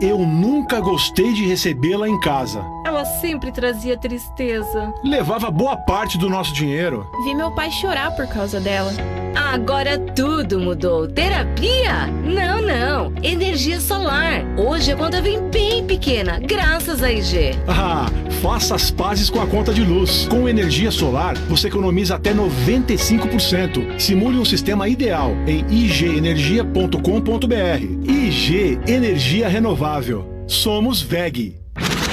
[0.00, 2.64] Eu nunca gostei de recebê-la em casa.
[2.84, 4.92] Ela sempre trazia tristeza.
[5.04, 7.06] Levava boa parte do nosso dinheiro.
[7.24, 8.92] Vi meu pai chorar por causa dela.
[9.34, 11.06] Agora tudo mudou.
[11.06, 12.06] Terapia?
[12.24, 13.12] Não, não.
[13.22, 14.44] Energia solar.
[14.56, 17.50] Hoje a conta vem bem pequena, graças a IG.
[17.68, 18.06] Ah,
[18.42, 20.26] faça as pazes com a conta de luz.
[20.28, 24.00] Com energia solar, você economiza até 95%.
[24.00, 28.08] Simule um sistema ideal em igenergia.com.br.
[28.08, 30.28] IG Energia Renovável.
[30.46, 31.59] Somos VEG.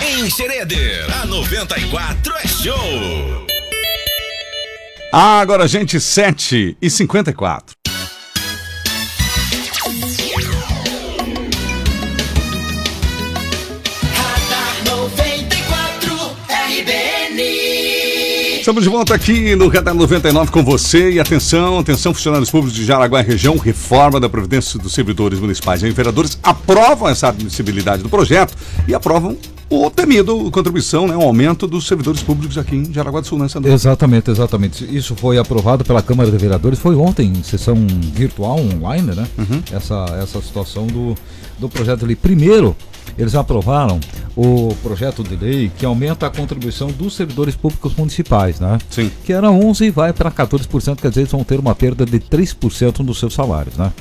[0.10, 3.46] Em Xereder, a 94 é show.
[5.12, 7.77] Ah, agora, gente, 7 e 54.
[18.68, 22.84] Estamos de volta aqui no Radar 99 com você e atenção, atenção, funcionários públicos de
[22.84, 28.10] Jaraguá e região, reforma da Previdência dos servidores municipais e vereadores aprovam essa admissibilidade do
[28.10, 28.54] projeto
[28.86, 29.38] e aprovam
[29.70, 33.48] o temido contribuição, né, o aumento dos servidores públicos aqui em Jaraguá do Sul, né,
[33.48, 33.72] Sandro?
[33.72, 34.84] Exatamente, exatamente.
[34.94, 37.74] Isso foi aprovado pela Câmara de Vereadores, foi ontem, em sessão
[38.14, 39.26] virtual, online, né?
[39.72, 41.16] Essa, essa situação do,
[41.58, 42.18] do projeto lei.
[42.18, 42.76] Primeiro,
[43.18, 44.00] eles aprovaram
[44.36, 48.78] o projeto de lei que aumenta a contribuição dos servidores públicos municipais, né?
[48.90, 49.12] Sim.
[49.26, 52.20] Que era 11 e vai para 14%, quer dizer, eles vão ter uma perda de
[52.20, 53.92] 3% dos seus salários, né?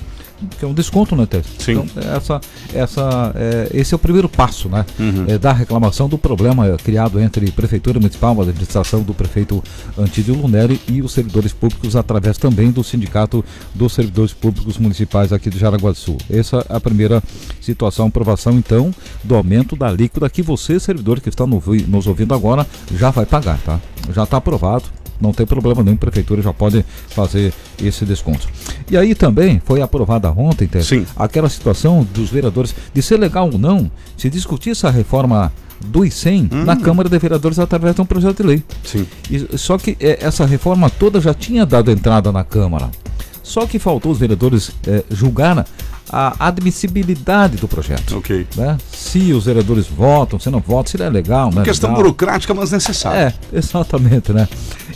[0.58, 1.46] Que é um desconto, né, Tess?
[1.58, 1.72] Sim.
[1.72, 2.40] Então, essa,
[2.74, 4.84] essa, é, esse é o primeiro passo, né?
[4.98, 5.24] Uhum.
[5.28, 9.62] É, da reclamação do problema é, criado entre Prefeitura Municipal, a administração do prefeito
[9.96, 15.48] Antídio Lunelli e os servidores públicos, através também do Sindicato dos Servidores Públicos Municipais aqui
[15.48, 16.18] do Jaraguá do Sul.
[16.28, 17.22] Essa é a primeira
[17.60, 22.34] situação, aprovação, então, do aumento da alíquota que você, servidor que está no- nos ouvindo
[22.34, 23.80] agora, já vai pagar, tá?
[24.12, 24.84] Já está aprovado.
[25.20, 27.52] Não tem problema nenhum, a prefeitura já pode fazer
[27.82, 28.48] esse desconto.
[28.90, 33.58] E aí também foi aprovada ontem, Tess, aquela situação dos vereadores de ser legal ou
[33.58, 35.52] não se discutir essa reforma
[35.84, 38.64] do ICEM na Câmara de Vereadores através de um projeto de lei.
[38.82, 39.06] Sim.
[39.30, 42.90] E, só que eh, essa reforma toda já tinha dado entrada na Câmara.
[43.42, 45.66] Só que faltou os vereadores eh, julgar
[46.10, 48.18] a admissibilidade do projeto.
[48.18, 48.46] Ok.
[48.56, 48.78] Né?
[48.92, 52.04] Se os vereadores votam, se não votam, se não é legal, não é Questão legal.
[52.04, 53.34] burocrática, mas necessária.
[53.52, 54.48] É, exatamente, né?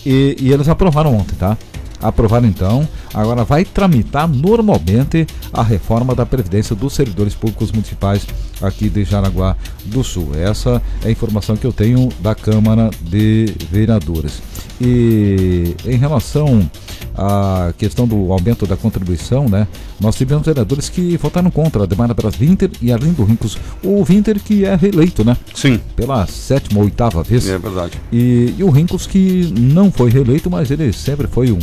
[0.04, 1.56] E, e eles aprovaram ontem, tá?
[2.02, 8.26] Aprovaram então, agora vai tramitar normalmente a reforma da Previdência dos servidores públicos municipais
[8.62, 9.56] aqui de Jaraguá
[9.86, 10.30] do Sul.
[10.34, 14.42] Essa é a informação que eu tenho da Câmara de Vereadores.
[14.80, 16.68] E em relação
[17.16, 19.66] a questão do aumento da contribuição, né?
[20.00, 23.58] Nós tivemos vereadores que votaram contra a demanda Bras Winter e Arlindo Rincos.
[23.82, 25.36] O Winter que é reeleito, né?
[25.54, 25.80] Sim.
[25.94, 27.46] Pela sétima ou oitava vez.
[27.48, 28.00] É verdade.
[28.10, 31.58] E, e o Rincos que não foi reeleito, mas ele sempre foi um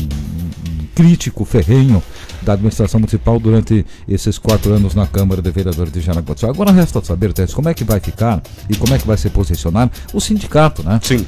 [0.98, 2.02] crítico ferrenho
[2.42, 6.34] da administração municipal durante esses quatro anos na Câmara de Vereadores de Jaraguá.
[6.50, 9.30] Agora resta saber, Tess, como é que vai ficar e como é que vai se
[9.30, 11.00] posicionar o sindicato, né?
[11.04, 11.24] Sim.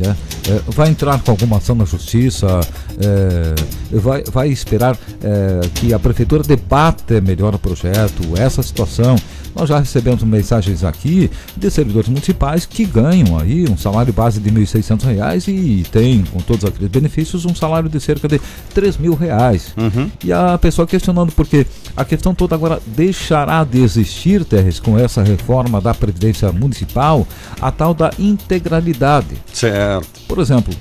[0.00, 2.58] É, é, vai entrar com alguma ação na justiça,
[2.98, 9.14] é, vai, vai esperar é, que a prefeitura debata melhor o projeto, essa situação.
[9.54, 14.50] Nós já recebemos mensagens aqui de servidores municipais que ganham aí um salário base de
[14.50, 18.40] R$ 1.600 e tem, com todos aqueles benefícios, um salário de cerca de
[18.72, 19.72] 3 mil reais.
[19.76, 20.10] Uhum.
[20.24, 25.22] E a pessoa questionando porque a questão toda agora deixará de existir, Terres, com essa
[25.22, 27.26] reforma da Previdência Municipal,
[27.60, 29.36] a tal da integralidade.
[29.52, 30.20] Certo.
[30.26, 30.74] Por exemplo,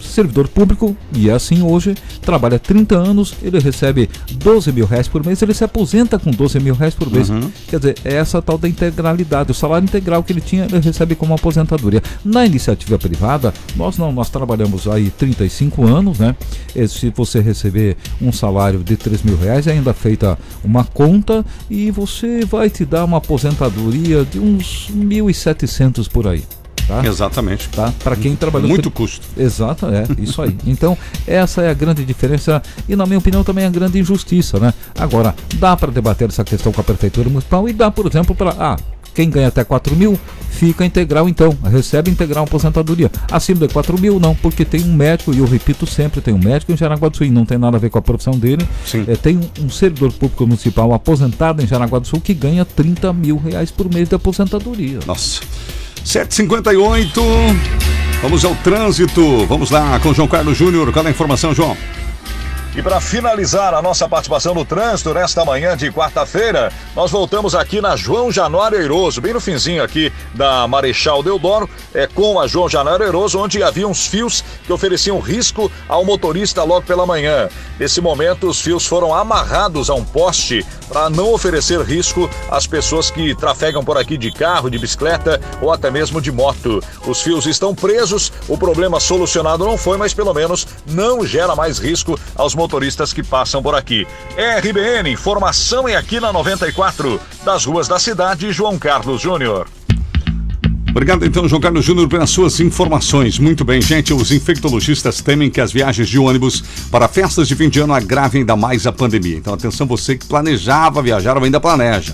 [0.00, 5.24] servidor público, e é assim hoje, trabalha 30 anos, ele recebe 12 mil reais por
[5.24, 7.30] mês, ele se aposenta com 12 mil reais por mês.
[7.30, 7.50] Uhum.
[7.68, 9.50] Quer dizer, é essa tal da integralidade.
[9.50, 12.02] O salário integral que ele tinha, ele recebe como aposentadoria.
[12.24, 16.36] Na iniciativa privada, nós não, nós trabalhamos aí 35 anos, né?
[16.74, 21.44] E se você receber um salário de 3 mil reais, é ainda feita uma conta
[21.68, 26.42] e você vai te dar uma aposentadoria de uns 1.700 por aí.
[26.90, 27.06] Tá?
[27.06, 27.68] Exatamente.
[27.68, 27.92] Tá?
[28.02, 28.68] Para quem trabalhou.
[28.68, 29.24] Muito custo.
[29.36, 30.56] Exato, é, isso aí.
[30.66, 34.58] Então, essa é a grande diferença e, na minha opinião, também é a grande injustiça,
[34.58, 34.74] né?
[34.98, 38.50] Agora, dá para debater essa questão com a Prefeitura Municipal e dá, por exemplo, para.
[38.58, 38.76] Ah,
[39.14, 40.18] quem ganha até 4 mil
[40.50, 43.10] fica integral então, recebe integral aposentadoria.
[43.30, 46.38] Acima de 4 mil não, porque tem um médico, e eu repito sempre, tem um
[46.38, 48.66] médico em Jaraguá do Sul, e não tem nada a ver com a profissão dele.
[49.08, 53.12] É, tem um, um servidor público municipal aposentado em Jaraguá do Sul que ganha 30
[53.12, 55.00] mil reais por mês de aposentadoria.
[55.06, 55.40] Nossa.
[56.04, 57.22] 758.
[58.22, 59.46] Vamos ao trânsito.
[59.46, 60.92] Vamos lá com João Carlos Júnior.
[60.92, 61.76] Qual é a informação, João?
[62.80, 67.78] E para finalizar a nossa participação no trânsito nesta manhã de quarta-feira, nós voltamos aqui
[67.78, 72.70] na João Januário Eiroso, bem no finzinho aqui da Marechal Deodoro, é com a João
[72.70, 77.50] Januário Eiroso, onde havia uns fios que ofereciam risco ao motorista logo pela manhã.
[77.78, 83.10] Nesse momento, os fios foram amarrados a um poste para não oferecer risco às pessoas
[83.10, 86.82] que trafegam por aqui de carro, de bicicleta ou até mesmo de moto.
[87.06, 91.78] Os fios estão presos, o problema solucionado não foi, mas pelo menos não gera mais
[91.78, 92.69] risco aos motoristas
[93.12, 94.06] que passam por aqui.
[94.36, 99.66] RBN, informação é aqui na 94, das ruas da cidade, João Carlos Júnior.
[100.90, 103.38] Obrigado então, João Carlos Júnior, pelas suas informações.
[103.38, 104.12] Muito bem, gente.
[104.12, 108.40] Os infectologistas temem que as viagens de ônibus para festas de fim de ano agravem
[108.40, 109.36] ainda mais a pandemia.
[109.36, 112.12] Então, atenção, você que planejava viajar ou ainda planeja.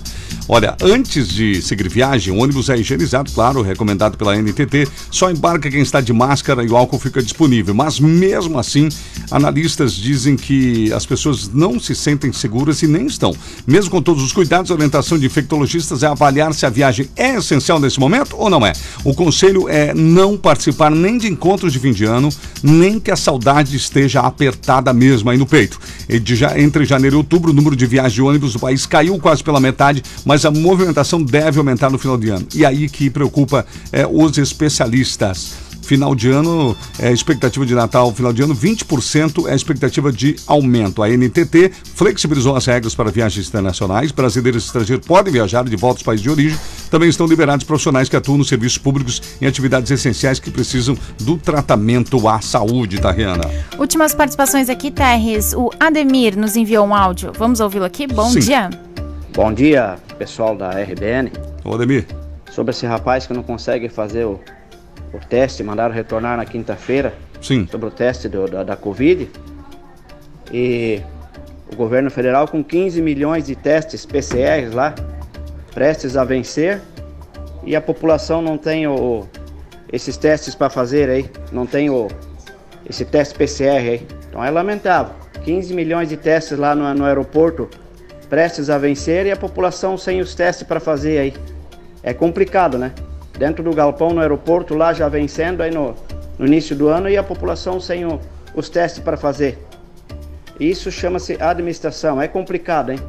[0.49, 4.87] Olha, antes de seguir viagem, o ônibus é higienizado, claro, recomendado pela NTT.
[5.11, 7.75] Só embarca quem está de máscara e o álcool fica disponível.
[7.75, 8.87] Mas mesmo assim,
[9.29, 13.35] analistas dizem que as pessoas não se sentem seguras e nem estão.
[13.67, 17.35] Mesmo com todos os cuidados, a orientação de infectologistas é avaliar se a viagem é
[17.35, 18.71] essencial nesse momento ou não é.
[19.03, 22.29] O conselho é não participar nem de encontros de fim de ano,
[22.63, 25.77] nem que a saudade esteja apertada mesmo aí no peito.
[26.55, 29.59] Entre janeiro e outubro, o número de viagens de ônibus do país caiu quase pela
[29.59, 32.47] metade, mas a movimentação deve aumentar no final de ano.
[32.53, 35.67] E aí que preocupa é, os especialistas.
[35.87, 41.01] Final de ano, é, expectativa de Natal, final de ano, 20% é expectativa de aumento.
[41.01, 44.11] A NTT flexibilizou as regras para viagens internacionais.
[44.11, 46.59] Brasileiros e estrangeiros podem viajar de volta aos países de origem.
[46.91, 51.37] Também estão liberados profissionais que atuam nos serviços públicos em atividades essenciais que precisam do
[51.37, 53.49] tratamento à saúde, tá, Rihanna?
[53.79, 55.53] Últimas participações aqui, Terres.
[55.53, 57.31] O Ademir nos enviou um áudio.
[57.37, 58.07] Vamos ouvi-lo aqui?
[58.07, 58.39] Bom Sim.
[58.39, 58.86] dia.
[59.37, 61.31] Bom dia, pessoal da RBN.
[61.63, 62.07] Ô, Ademir.
[62.51, 64.39] Sobre esse rapaz que não consegue fazer o,
[65.13, 67.13] o teste, mandaram retornar na quinta-feira.
[67.39, 67.67] Sim.
[67.69, 69.29] Sobre o teste do- da, da Covid.
[70.51, 70.99] E
[71.71, 74.95] o governo federal com 15 milhões de testes PCRs lá,
[75.71, 76.81] prestes a vencer.
[77.63, 79.27] E a população não tem o,
[79.93, 81.29] esses testes para fazer aí.
[81.51, 82.07] Não tem o,
[82.89, 84.07] esse teste PCR aí.
[84.27, 85.13] Então é lamentável.
[85.43, 87.69] 15 milhões de testes lá no, no aeroporto
[88.29, 91.33] prestes a vencer e a população sem os testes para fazer aí.
[92.03, 92.91] É complicado, né?
[93.37, 95.95] Dentro do galpão no aeroporto lá já vencendo aí no,
[96.37, 98.19] no início do ano e a população sem o-
[98.55, 99.57] os testes para fazer.
[100.59, 102.21] Isso chama-se administração.
[102.21, 102.99] É complicado, hein?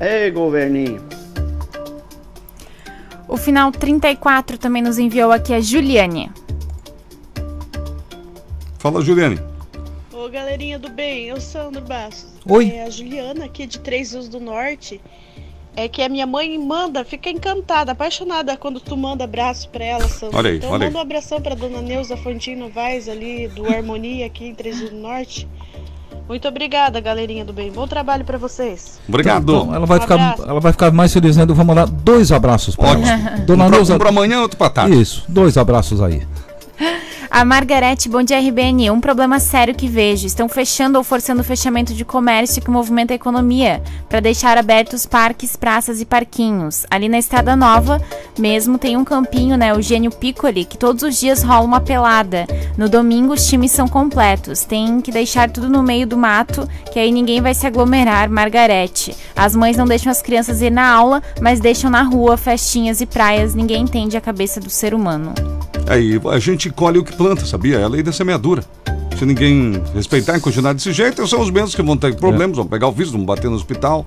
[0.00, 1.02] Ei, governinho.
[3.28, 6.30] O final 34 também nos enviou aqui a Juliane.
[8.78, 9.38] Fala, Juliane.
[10.26, 12.26] Ô galerinha do bem, eu Sandro Bastos.
[12.48, 12.70] Oi.
[12.70, 15.00] É a Juliana aqui de Três Rios do Norte.
[15.76, 20.08] É que a minha mãe manda, fica encantada, apaixonada quando tu manda abraço pra ela,
[20.08, 20.36] Sandro.
[20.36, 20.88] Olha aí, então olha aí.
[20.88, 24.90] manda um abração pra dona Neuza Fontino Vaz ali do Harmonia aqui em Três Rios
[24.90, 25.46] do Norte.
[26.28, 27.70] Muito obrigada, galerinha do bem.
[27.70, 28.98] Bom trabalho pra vocês.
[29.08, 29.42] Obrigado.
[29.62, 30.42] Então, ela vai, Um ficar, abraço.
[30.50, 31.52] ela vai ficar mais feliz ainda.
[31.52, 33.38] Eu vou mandar dois abraços para ela.
[33.46, 33.94] Dona Um pra- Neuza.
[33.94, 35.00] um pra amanhã, outro pra tarde.
[35.00, 36.26] Isso, dois abraços aí.
[37.36, 38.90] A Margarete, bom dia RBN.
[38.90, 40.26] Um problema sério que vejo.
[40.26, 45.04] Estão fechando ou forçando o fechamento de comércio que movimenta a economia, para deixar abertos
[45.04, 46.86] parques, praças e parquinhos.
[46.90, 48.00] Ali na Estrada Nova
[48.38, 52.46] mesmo tem um campinho, né, o Gênio Piccoli, que todos os dias rola uma pelada.
[52.74, 54.64] No domingo os times são completos.
[54.64, 58.30] Tem que deixar tudo no meio do mato, que aí ninguém vai se aglomerar.
[58.30, 59.14] Margarete.
[59.36, 63.04] As mães não deixam as crianças ir na aula, mas deixam na rua, festinhas e
[63.04, 63.54] praias.
[63.54, 65.34] Ninguém entende a cabeça do ser humano.
[65.88, 67.78] Aí a gente colhe o que planta, sabia?
[67.78, 68.64] É a lei da semeadura.
[69.18, 72.66] Se ninguém respeitar e continuar desse jeito, são os mesmos que vão ter problemas, vão
[72.66, 74.06] pegar o vírus, vão bater no hospital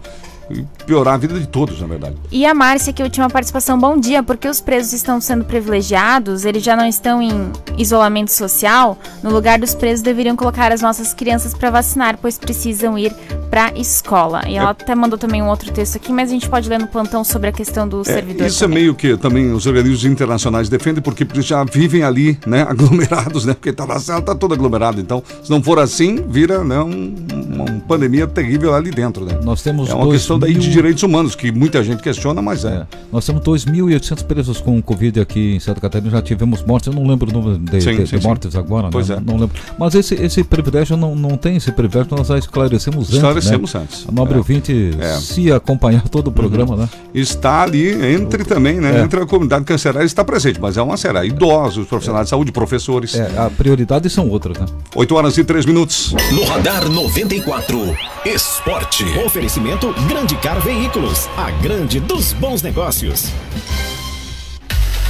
[0.86, 2.16] piorar a vida de todos, na verdade.
[2.32, 6.64] E a Márcia, que última participação, bom dia, porque os presos estão sendo privilegiados, eles
[6.64, 11.54] já não estão em isolamento social, no lugar dos presos deveriam colocar as nossas crianças
[11.54, 13.14] para vacinar, pois precisam ir
[13.50, 14.42] para escola.
[14.48, 16.88] E ela até mandou também um outro texto aqui, mas a gente pode ler no
[16.88, 18.48] plantão sobre a questão do É, servidor.
[18.48, 22.62] isso é meio que também os organismos internacionais defendem, porque eles já vivem ali, né,
[22.70, 23.54] aglomerados, né?
[23.54, 25.00] Porque tá na cela, tá todo aglomerado.
[25.02, 27.16] Então, se não for assim, vira né, um-
[27.50, 29.40] uma, uma pandemia terrível ali dentro, né?
[29.44, 32.66] Nós temos é uma dois questão daí de direitos humanos, que muita gente questiona, mas
[32.66, 32.86] é.
[33.12, 36.10] Nós temos 2.800 presos com Covid aqui em Santa Catarina.
[36.12, 36.88] Já tivemos mortes.
[36.88, 38.28] Eu não lembro o número de, Sim, de- sim, de sim.
[38.28, 38.90] mortes agora.
[38.92, 39.18] Pois né?
[39.18, 39.20] é.
[39.20, 39.60] Não lembro.
[39.78, 42.16] Mas esse, esse privilégio não, não tem esse privilégio.
[42.16, 43.16] Nós já esclarecemos antes.
[43.16, 43.82] Esclarecemos né?
[43.84, 44.06] antes.
[44.08, 44.38] A nobre É.
[44.38, 45.18] ouvinte, É.
[45.20, 46.90] se acompanhar todo o programa, né?
[47.14, 49.00] Está ali entre também, né?
[49.00, 49.04] É.
[49.04, 51.28] Entre a comunidade cancerária está presente, mas é uma série.
[51.28, 53.16] Idosos, profissionais de saúde, professores.
[53.16, 54.66] É, a prioridade são outras, né?
[54.96, 56.14] 8 horas e 3 minutos.
[56.32, 59.04] No Radar 94, Esporte.
[59.26, 63.32] Oferecimento Grande Car Veículos, a grande dos bons negócios.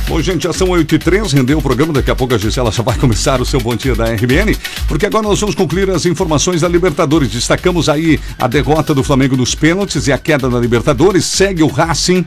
[0.10, 1.94] Bom, gente, já são 8 e 3 rendeu o programa.
[1.94, 4.58] Daqui a pouco a Gisela já vai começar o seu Bom Dia da RBN,
[4.88, 7.30] porque agora nós vamos concluir as informações da Libertadores.
[7.30, 11.26] Destacamos aí a derrota do Flamengo nos pênaltis e a queda na Libertadores.
[11.26, 12.26] Segue o Racing.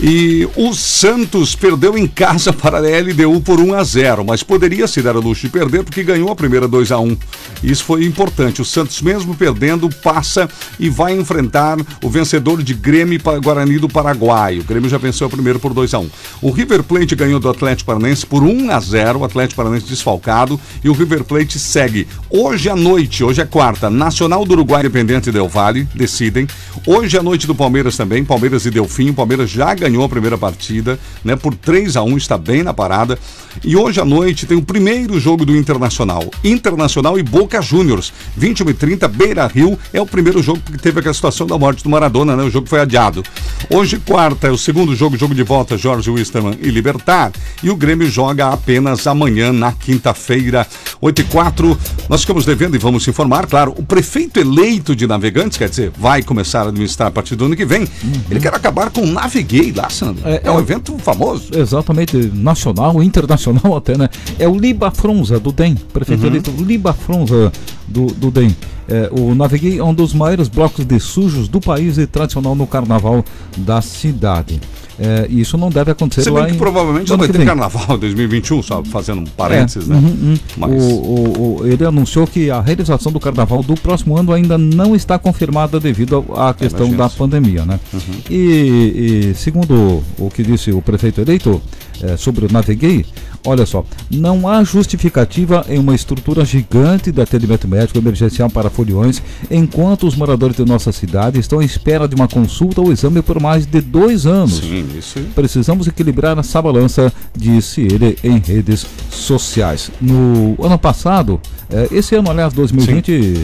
[0.00, 4.86] E o Santos perdeu em casa para a LDU por 1 a 0, mas poderia
[4.86, 7.16] se dar a luxo de perder porque ganhou a primeira 2 a 1.
[7.64, 8.62] Isso foi importante.
[8.62, 10.48] O Santos, mesmo perdendo, passa
[10.78, 14.60] e vai enfrentar o vencedor de Grêmio Guarani do Paraguai.
[14.60, 16.10] O Grêmio já venceu o primeiro por 2 a 1.
[16.42, 20.60] O River Plate ganhou do Atlético Paranaense por 1 a 0, o Atlético Paranaense desfalcado
[20.82, 22.06] e o River Plate segue.
[22.30, 26.46] Hoje à noite, hoje é quarta, Nacional do Uruguai Independente Del Valle decidem.
[26.86, 29.10] Hoje à noite do Palmeiras também, Palmeiras e Delfim.
[29.10, 32.72] O Palmeiras já ganhou a primeira partida, né, por 3 a 1, está bem na
[32.72, 33.18] parada.
[33.64, 36.24] E hoje à noite tem o primeiro jogo do Internacional.
[36.44, 39.78] Internacional e Boca Juniors, 21 e 30, Beira Rio.
[39.92, 42.44] É o primeiro jogo que teve aquela situação da morte do Maradona, né?
[42.44, 43.22] O jogo foi adiado.
[43.70, 47.32] Hoje, quarta, é o segundo jogo, jogo de volta, Jorge Wisterman e Libertar.
[47.62, 50.66] E o Grêmio joga apenas amanhã, na quinta-feira,
[51.00, 51.78] 8 e 4.
[52.08, 56.22] Nós ficamos devendo e vamos informar, claro, o prefeito eleito de Navegantes, quer dizer, vai
[56.22, 57.86] começar a administrar a partir do ano que vem.
[58.30, 60.22] Ele quer acabar com o Naveguei lá, Sandro.
[60.26, 61.50] É, um evento famoso.
[61.56, 64.08] Exatamente, nacional, internacional até, né?
[64.38, 66.26] É o Liba Fronza, do DEM, prefeito Uhum.
[66.26, 67.52] eleito Liba Fronza,
[67.86, 68.54] do, do DEM.
[68.88, 72.66] É, o Naveguei é um dos maiores blocos de sujos do país e tradicional no
[72.66, 73.24] carnaval
[73.58, 74.60] da cidade.
[75.00, 77.96] É, e isso não deve acontecer Se bem que em- provavelmente não vai ter carnaval
[77.96, 80.00] em 2021, só fazendo um parênteses, É, né?
[80.00, 80.36] uhum, uhum.
[80.56, 84.58] Mas- O- o- o- ele anunciou que a realização do carnaval do próximo ano ainda
[84.58, 86.98] não está confirmada devido à questão imagino.
[86.98, 87.78] da pandemia, né?
[87.94, 88.00] Uhum.
[88.28, 91.62] E, e segundo o que disse o prefeito eleito
[92.02, 93.04] eh, sobre o Naveguei,
[93.44, 99.22] olha só, não há justificativa em uma estrutura gigante de atendimento médico emergencial para foliões,
[99.50, 103.40] enquanto os moradores de nossa cidade estão à espera de uma consulta ou exame por
[103.40, 104.58] mais de dois anos.
[104.58, 105.20] Sim, isso.
[105.34, 109.90] Precisamos equilibrar essa balança, disse ele em redes sociais.
[110.00, 113.34] No ano passado, eh, esse ano, aliás, 2020,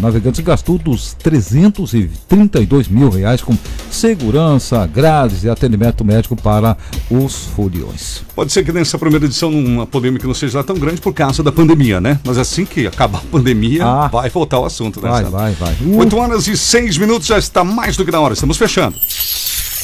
[0.00, 3.56] Navegantes gastou dos 332 mil reais com
[3.90, 6.76] segurança, grades e atendimento médico para
[7.10, 8.22] os foliões.
[8.34, 11.42] Pode ser que nessa primeira edição uma polêmica não seja lá tão grande por causa
[11.42, 12.18] da pandemia, né?
[12.24, 14.08] Mas assim que acabar a pandemia, Ah.
[14.08, 15.08] vai voltar o assunto, né?
[15.10, 15.76] Vai, vai, vai.
[15.96, 18.96] 8 horas e 6 minutos, já está mais do que na hora, estamos fechando.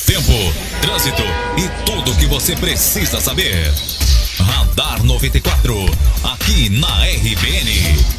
[0.06, 0.32] Tempo,
[0.80, 1.22] trânsito
[1.56, 3.70] e tudo o que você precisa saber.
[4.38, 5.74] Radar 94,
[6.24, 8.17] aqui na RBN.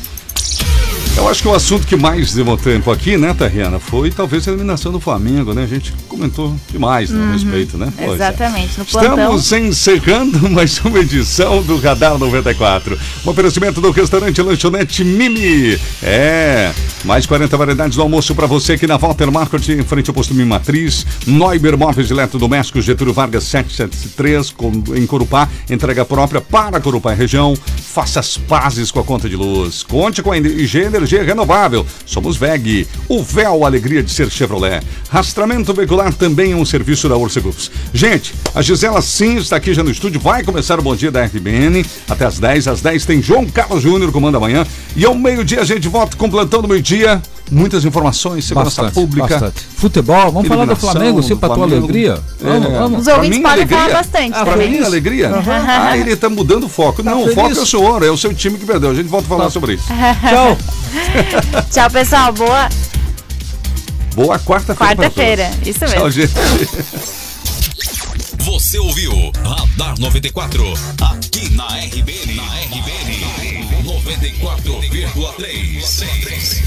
[1.17, 4.51] Eu acho que o assunto que mais levou tempo aqui, né, Tariana, foi talvez a
[4.51, 5.63] eliminação do Flamengo, né?
[5.63, 7.31] A gente comentou demais né, a Uhum.
[7.33, 7.91] respeito, né?
[7.97, 8.13] Pois é.
[8.13, 9.11] Exatamente, no plantão.
[9.35, 12.97] Estamos encerrando mais uma edição do Radar 94.
[13.25, 15.77] Um oferecimento do restaurante Lanchonete Mimi.
[16.01, 16.71] É,
[17.03, 20.33] mais 40 variedades do almoço para você aqui na Walter Market, em frente ao posto
[20.33, 21.05] Mimi Matriz.
[21.27, 25.49] Neuber Móveis Eletrodomésticos, Getúlio Vargas 773, com- em Corupá.
[25.69, 27.53] Entrega própria para Corupá e região.
[27.93, 29.83] Faça as pazes com a conta de luz.
[29.83, 31.85] Conte com a IG energia renovável.
[32.05, 34.81] Somos VEG, o véu alegria de ser Chevrolet.
[35.09, 37.71] Rastramento veicular também é um serviço da Orcegups.
[37.93, 41.23] Gente, a Gisela sim está aqui já no estúdio, vai começar o Bom Dia da
[41.25, 45.61] RBN, até às 10, às 10 tem João Carlos Júnior comanda amanhã, e ao meio-dia
[45.61, 47.21] a gente volta com o plantão do meio-dia,
[47.51, 49.27] muitas informações, segurança Bastante, pública.
[49.27, 49.61] bastante.
[49.75, 52.19] Futebol, vamos falar do Flamengo, sim, pra tua alegria.
[52.39, 53.01] Vamos, É, vamos.
[53.01, 53.97] Os ouvintes podem falar alegria.
[53.97, 54.69] bastante Ah, pra também.
[54.71, 55.29] minha alegria?
[55.29, 55.65] Aham.
[55.67, 57.01] Ah, ele tá mudando o foco.
[57.01, 57.35] Não, o feliz?
[57.35, 58.91] foco é o senhor, é o seu time que perdeu.
[58.91, 59.85] A gente volta a falar sobre isso.
[59.87, 60.57] Tchau.
[61.71, 62.33] Tchau, pessoal.
[62.33, 62.69] Boa
[64.15, 64.95] Boa quarta-feira.
[64.95, 65.51] quarta-feira.
[65.65, 65.95] Isso mesmo.
[65.99, 66.33] Tchau, gente.
[68.39, 70.73] Você ouviu Radar 94
[71.13, 72.35] aqui na RBN.
[72.35, 76.63] Na RBN 94,3.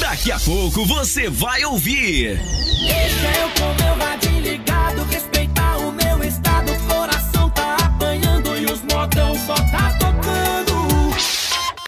[0.00, 2.40] Daqui a pouco você vai ouvir.
[2.80, 6.72] Deixa eu com meu radinho ligado, respeitar o meu estado.
[6.88, 9.87] Coração tá apanhando e os modão só tá